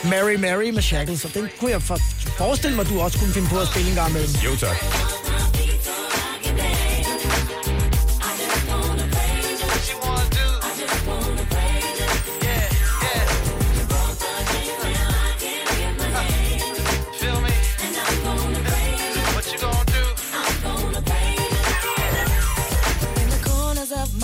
[0.05, 1.99] Mary Mary med Shackles, og den kunne jeg for,
[2.39, 4.23] forestille mig, du også kunne finde på at spille en gang med.
[4.45, 4.77] Jo tak.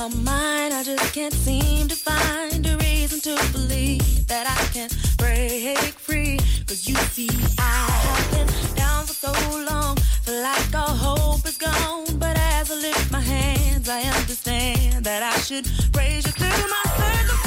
[0.09, 4.91] My mind, I just can't seem to find a reason to believe that I can
[5.17, 6.37] break free.
[6.67, 9.33] Cause you see, I have been down for so
[9.71, 12.19] long, feel like all hope is gone.
[12.19, 15.67] But as I lift my hands, I understand that I should
[15.97, 17.44] raise you through my circumstance.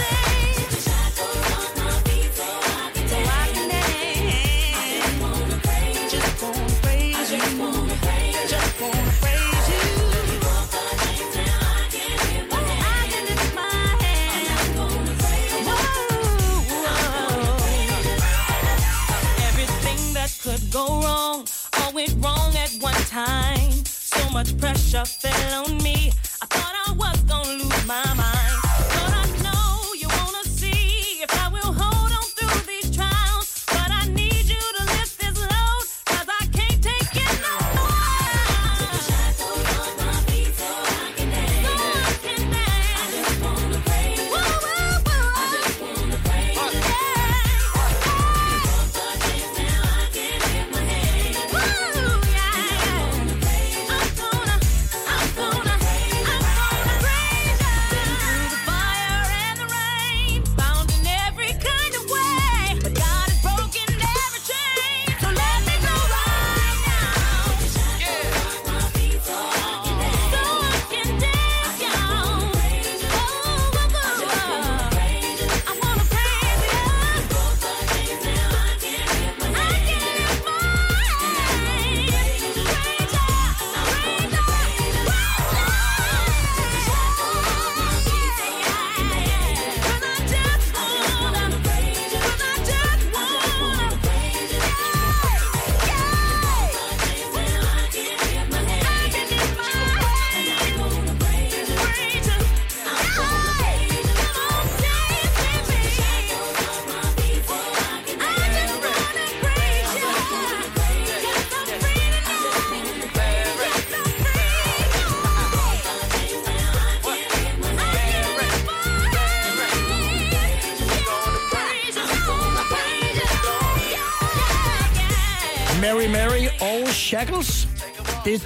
[20.78, 21.48] Go wrong,
[21.80, 23.72] all went wrong at one time.
[23.86, 26.12] So much pressure fell on me.
[26.42, 27.77] I thought I was gonna lose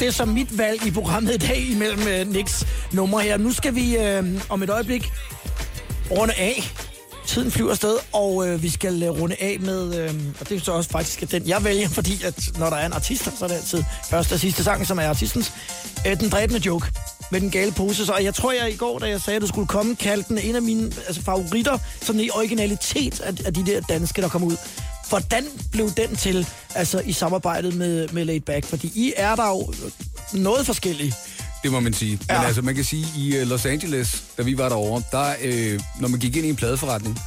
[0.02, 3.38] Det, som mit valg i programmet i dag imellem øh, Nicks numre her.
[3.38, 5.12] Nu skal vi øh, om et øjeblik
[6.12, 6.74] runde af.
[7.28, 10.62] Tiden flyver afsted, og øh, vi skal øh, runde af med, øh, og det er
[10.62, 13.48] så også faktisk den, jeg vælger, fordi at når der er en artist, så er
[13.48, 15.54] det altid første og sidste sang, som er artistens.
[16.08, 16.88] Øh, den dræbende joke
[17.32, 18.06] med den gale pose.
[18.06, 20.38] Så jeg tror, jeg i går, da jeg sagde, at du skulle komme, kaldte den
[20.38, 24.44] en af mine altså, favoritter, sådan i originalitet af, af de der danske, der kom
[24.44, 24.58] ud.
[25.10, 28.66] Hvordan blev den til, altså i samarbejdet med, med Laid Back?
[28.66, 29.74] Fordi I er der jo
[30.34, 31.14] noget forskellige.
[31.64, 32.20] Det må man sige.
[32.30, 32.38] Ja.
[32.38, 35.80] Men altså, man kan sige, i øh, Los Angeles, da vi var derovre, der, øh,
[36.00, 37.20] når man gik ind i en pladeforretning,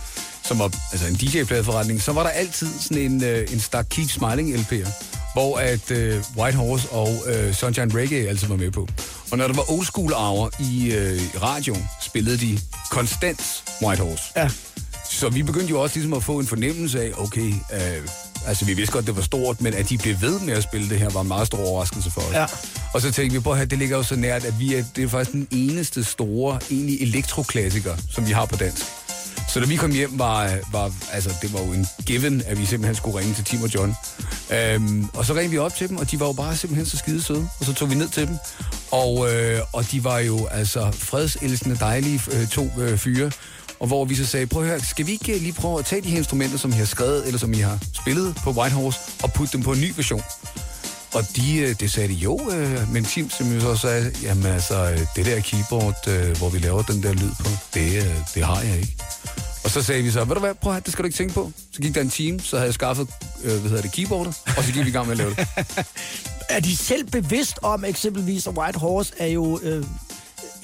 [0.43, 4.11] som var altså en DJ-pladeforretning, så var der altid sådan en, øh, en stak Keep
[4.11, 4.91] Smiling LP'er.
[5.33, 8.89] hvor at øh, White Horse og øh, Sunshine Reggae altid var med på.
[9.31, 12.59] Og når der var old school hour i øh, radioen, spillede de
[12.91, 14.23] konstant White Horse.
[14.37, 14.49] Ja.
[15.11, 18.09] Så vi begyndte jo også ligesom at få en fornemmelse af, okay, øh,
[18.47, 20.89] altså vi vidste godt, det var stort, men at de blev ved med at spille
[20.89, 22.35] det her, var en meget stor overraskelse for os.
[22.35, 22.47] Ja.
[22.95, 25.05] Og så tænkte vi på, at det ligger jo så nært, at vi er, det
[25.05, 28.85] er faktisk den eneste store, egentlig elektroklassiker, som vi har på dansk.
[29.49, 32.67] Så da vi kom hjem, var, var altså, det var jo en given, at vi
[32.67, 33.95] simpelthen skulle ringe til Tim og John.
[34.53, 36.99] Øhm, og så ringede vi op til dem, og de var jo bare simpelthen så
[36.99, 37.49] skide søde.
[37.61, 38.37] Og så tog vi ned til dem.
[38.91, 43.31] Og, øh, og de var jo altså fredselskende dejlige øh, to øh, fyre.
[43.81, 45.85] Og hvor vi så sagde, prøv at høre, skal vi ikke øh, lige prøve at
[45.85, 48.75] tage de her instrumenter, som I har skrevet, eller som I har spillet på White
[48.75, 50.23] Horse, og putte dem på en ny version?
[51.15, 54.47] Og de, øh, det sagde de jo, øh, men Tim som jo så sagde, jamen
[54.47, 58.77] altså, det der keyboard, hvor vi laver den der lyd på, det, det har jeg
[58.77, 58.97] ikke.
[59.65, 61.17] Og så sagde vi så, ved du hvad, prøv at høre, det skal du ikke
[61.17, 61.53] tænke på.
[61.73, 63.09] Så gik der en time, så havde jeg skaffet,
[63.45, 65.49] øh, hvad hedder det, keyboardet, og så gik vi i gang med at lave det.
[66.49, 69.85] Er de selv bevidst om eksempelvis, at White Horse er jo øh,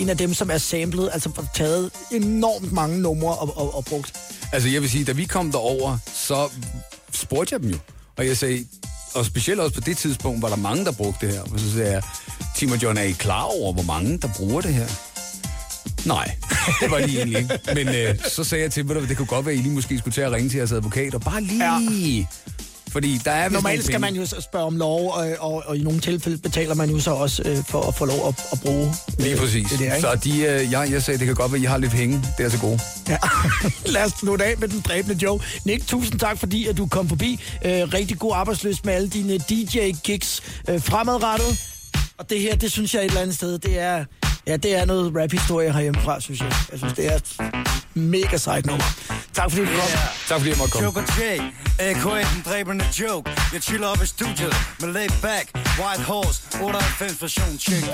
[0.01, 4.13] en af dem, som er samlet, altså taget enormt mange numre og, og, og brugt?
[4.53, 6.49] Altså jeg vil sige, da vi kom derover, så
[7.13, 7.79] spurgte jeg dem jo.
[8.17, 8.65] Og jeg sagde,
[9.15, 11.43] og specielt også på det tidspunkt, var der mange, der brugte det her.
[11.43, 12.03] Og så sagde jeg,
[12.57, 14.87] Tim og John, er I klar over, hvor mange, der bruger det her?
[16.07, 16.37] Nej,
[16.81, 17.59] det var de egentlig ikke.
[17.75, 19.59] Men øh, så sagde jeg til dem, "Ved du hvad, det kunne godt være, at
[19.59, 21.65] I lige måske skulle tage at ringe til jeres advokat, og bare lige...
[22.19, 22.25] Ja.
[22.93, 26.01] Fordi der er Normalt skal man jo spørge om lov, og, og, og i nogle
[26.01, 29.37] tilfælde betaler man jo så også øh, for at få lov at, at bruge Lige
[29.37, 29.71] præcis.
[29.71, 30.01] det der, ikke?
[30.01, 32.23] så de, øh, jeg, jeg sagde, det kan godt være, at I har lidt penge.
[32.39, 32.81] Det er så gode.
[33.09, 33.19] Ja.
[33.95, 35.45] Lad os slutte af med den dræbende joke.
[35.65, 37.41] Nick, tusind tak, fordi at du kom forbi.
[37.65, 41.61] Øh, rigtig god arbejdsløs med alle dine DJ-gigs øh, fremadrettet.
[42.19, 44.05] Og det her, det synes jeg et eller andet sted, det er,
[44.47, 46.53] ja, det er noget rap-historie herhjemmefra, synes jeg.
[46.71, 47.53] Jeg synes, det er et
[47.95, 48.85] mega sejt nummer.
[49.35, 49.91] Tak fordi du kom.
[50.29, 50.87] Tak fordi jeg måtte komme.
[50.87, 51.21] Joker J,
[51.79, 52.19] a.k.a.
[52.35, 53.31] den dræbende joke.
[53.53, 55.47] Jeg chiller op i studiet med lay back
[55.81, 57.85] White Horse, 98 version, check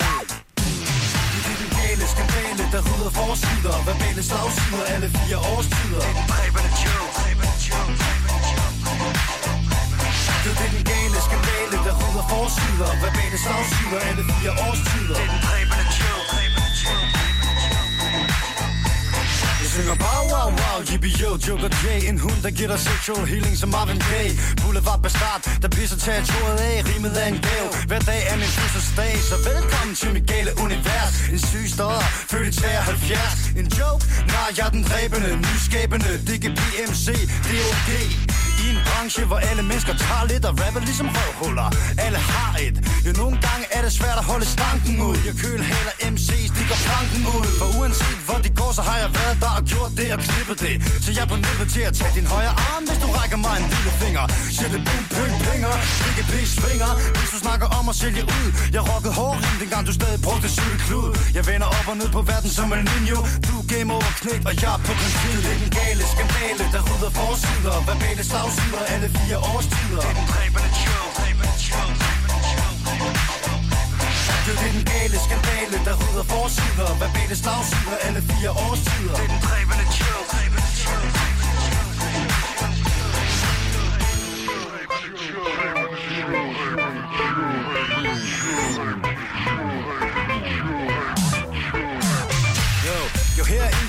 [1.48, 3.74] det Den gale skandale, der rydder forsider.
[3.88, 6.00] Verbale slagsider, alle fire årstider.
[6.02, 7.14] Det er den dræbende joke
[10.44, 12.90] Det er den gale skandale, der rydder forsider.
[13.04, 15.16] Verbale slagsider, alle fire årstider.
[15.18, 17.25] Det er den dræbende joke
[19.76, 23.56] synger bow wow wow, yippie yo, Joker J En hund, der giver dig sexual healing
[23.56, 24.32] som Marvin Gaye.
[24.62, 26.76] Boulevard Bastard, der pisser territoriet af.
[26.88, 31.14] Rimet er en gave, hver dag er min fødselsdag Så velkommen til mit gale univers.
[31.32, 34.02] En syg stodder, født i 73 En joke?
[34.34, 37.06] Nej, jeg er den dræbende, nyskabende DGPMC,
[37.48, 37.88] DOG
[38.66, 41.68] i en branche, hvor alle mennesker tager lidt og rapper ligesom røvhuller.
[42.04, 42.76] Alle har et.
[43.06, 45.16] Jo, nogle gange er det svært at holde stanken ud.
[45.28, 47.46] Jeg kølhaler MC's, de går planken ud.
[47.60, 50.58] For uanset hvor de går, så har jeg været der og gjort det og klippet
[50.64, 50.74] det.
[51.04, 53.54] Så jeg er på nippet til at tage din højre arm, hvis du rækker mig
[53.62, 54.24] en lille finger.
[54.56, 55.74] Siger det bum, pøng, pinger,
[56.30, 58.48] pis, svinger Hvis du snakker om at sælge ud.
[58.76, 61.08] Jeg rockede hårrim, dengang du stadig brugte cykelklud.
[61.36, 64.54] Jeg vender op og ned på verden som en ninjo Du game over knæk, og
[64.62, 67.76] jeg er på konflikt Det er den gale skandale, der rydder forsider.
[67.88, 68.22] Verbale
[68.56, 70.00] slagsider, alle fire årstider.
[70.00, 71.96] Det er den dræbende chill, dræbende joke,
[74.46, 76.88] det er den gale skandale, der rydder forsider.
[77.00, 79.14] Verbale slagsider, alle fire årstider.
[79.18, 81.35] Det er den dræbende chill, dræbende joke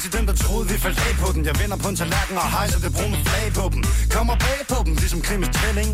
[0.07, 2.47] til dem, der troede, vi faldt af på den Jeg vender på en tallerken og
[2.57, 3.81] hejser det brune flag på dem.
[4.15, 5.89] Kommer bag på dem, ligesom Klimis tælling.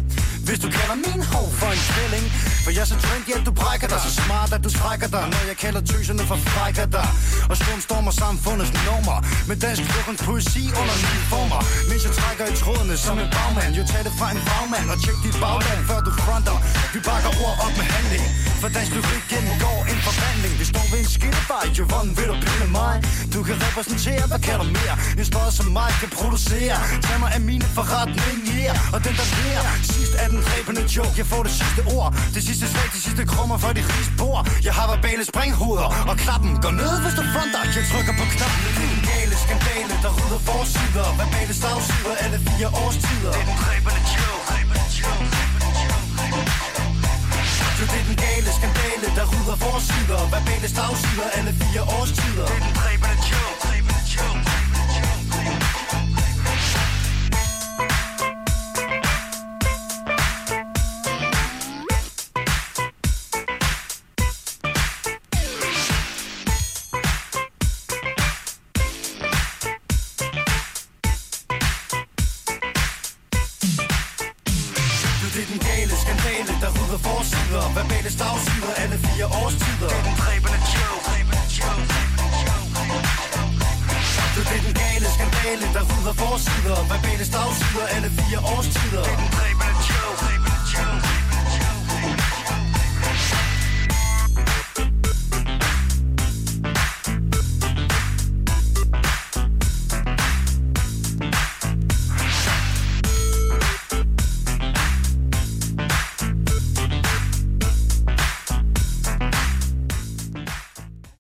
[0.48, 2.26] Hvis du kalder min hov for en tvilling
[2.64, 4.00] For jeg er så trendy, at du brækker dig.
[4.08, 7.08] Så smart, at du strækker dig Når jeg kalder tøserne for frækker dig.
[7.52, 9.18] Og slumstormer samfundets normer.
[9.50, 11.60] Med dansk lukkens poesi under nye former.
[11.90, 13.72] Mens jeg trækker i trådene som en bagmand.
[13.78, 16.58] Jo tag det fra en bagmand og tjek dit bagland Før du fronter.
[16.94, 18.26] Vi bakker ord op med handling.
[18.62, 20.54] For dansk lyrik gennemgår en forvandling.
[20.62, 22.96] Vi står ved en skillevej, jo hvordan vil du pille mig?
[23.34, 24.96] Du kan repræsentere, hvad kan du mere?
[25.20, 26.78] En spot som mig kan producere.
[27.06, 28.94] Tag mig af mine forretninger yeah.
[28.94, 31.14] Og den der lærer Sidst er den dræbende joke.
[31.22, 32.10] Jeg får det sidste ord.
[32.36, 36.16] Det sidste slag, de sidste krummer for de rige spor Jeg har verbale springhoveder Og
[36.24, 37.62] klappen går ned, hvis du fronter.
[37.78, 41.08] Jeg trykker på knappen Det er den gale skandale, der rydder forsider.
[41.22, 43.32] Verbale slagsider, alle fire årstider.
[43.36, 46.14] Det er den dræbende joke, dræbende joke, dræbende joke.
[47.78, 50.22] Så det er den gale skandale, der rydder forsider.
[50.34, 52.46] Verbale slagsider, alle fire årstider.
[52.50, 53.63] Det er den dræbende joke,
[54.18, 54.53] dræbende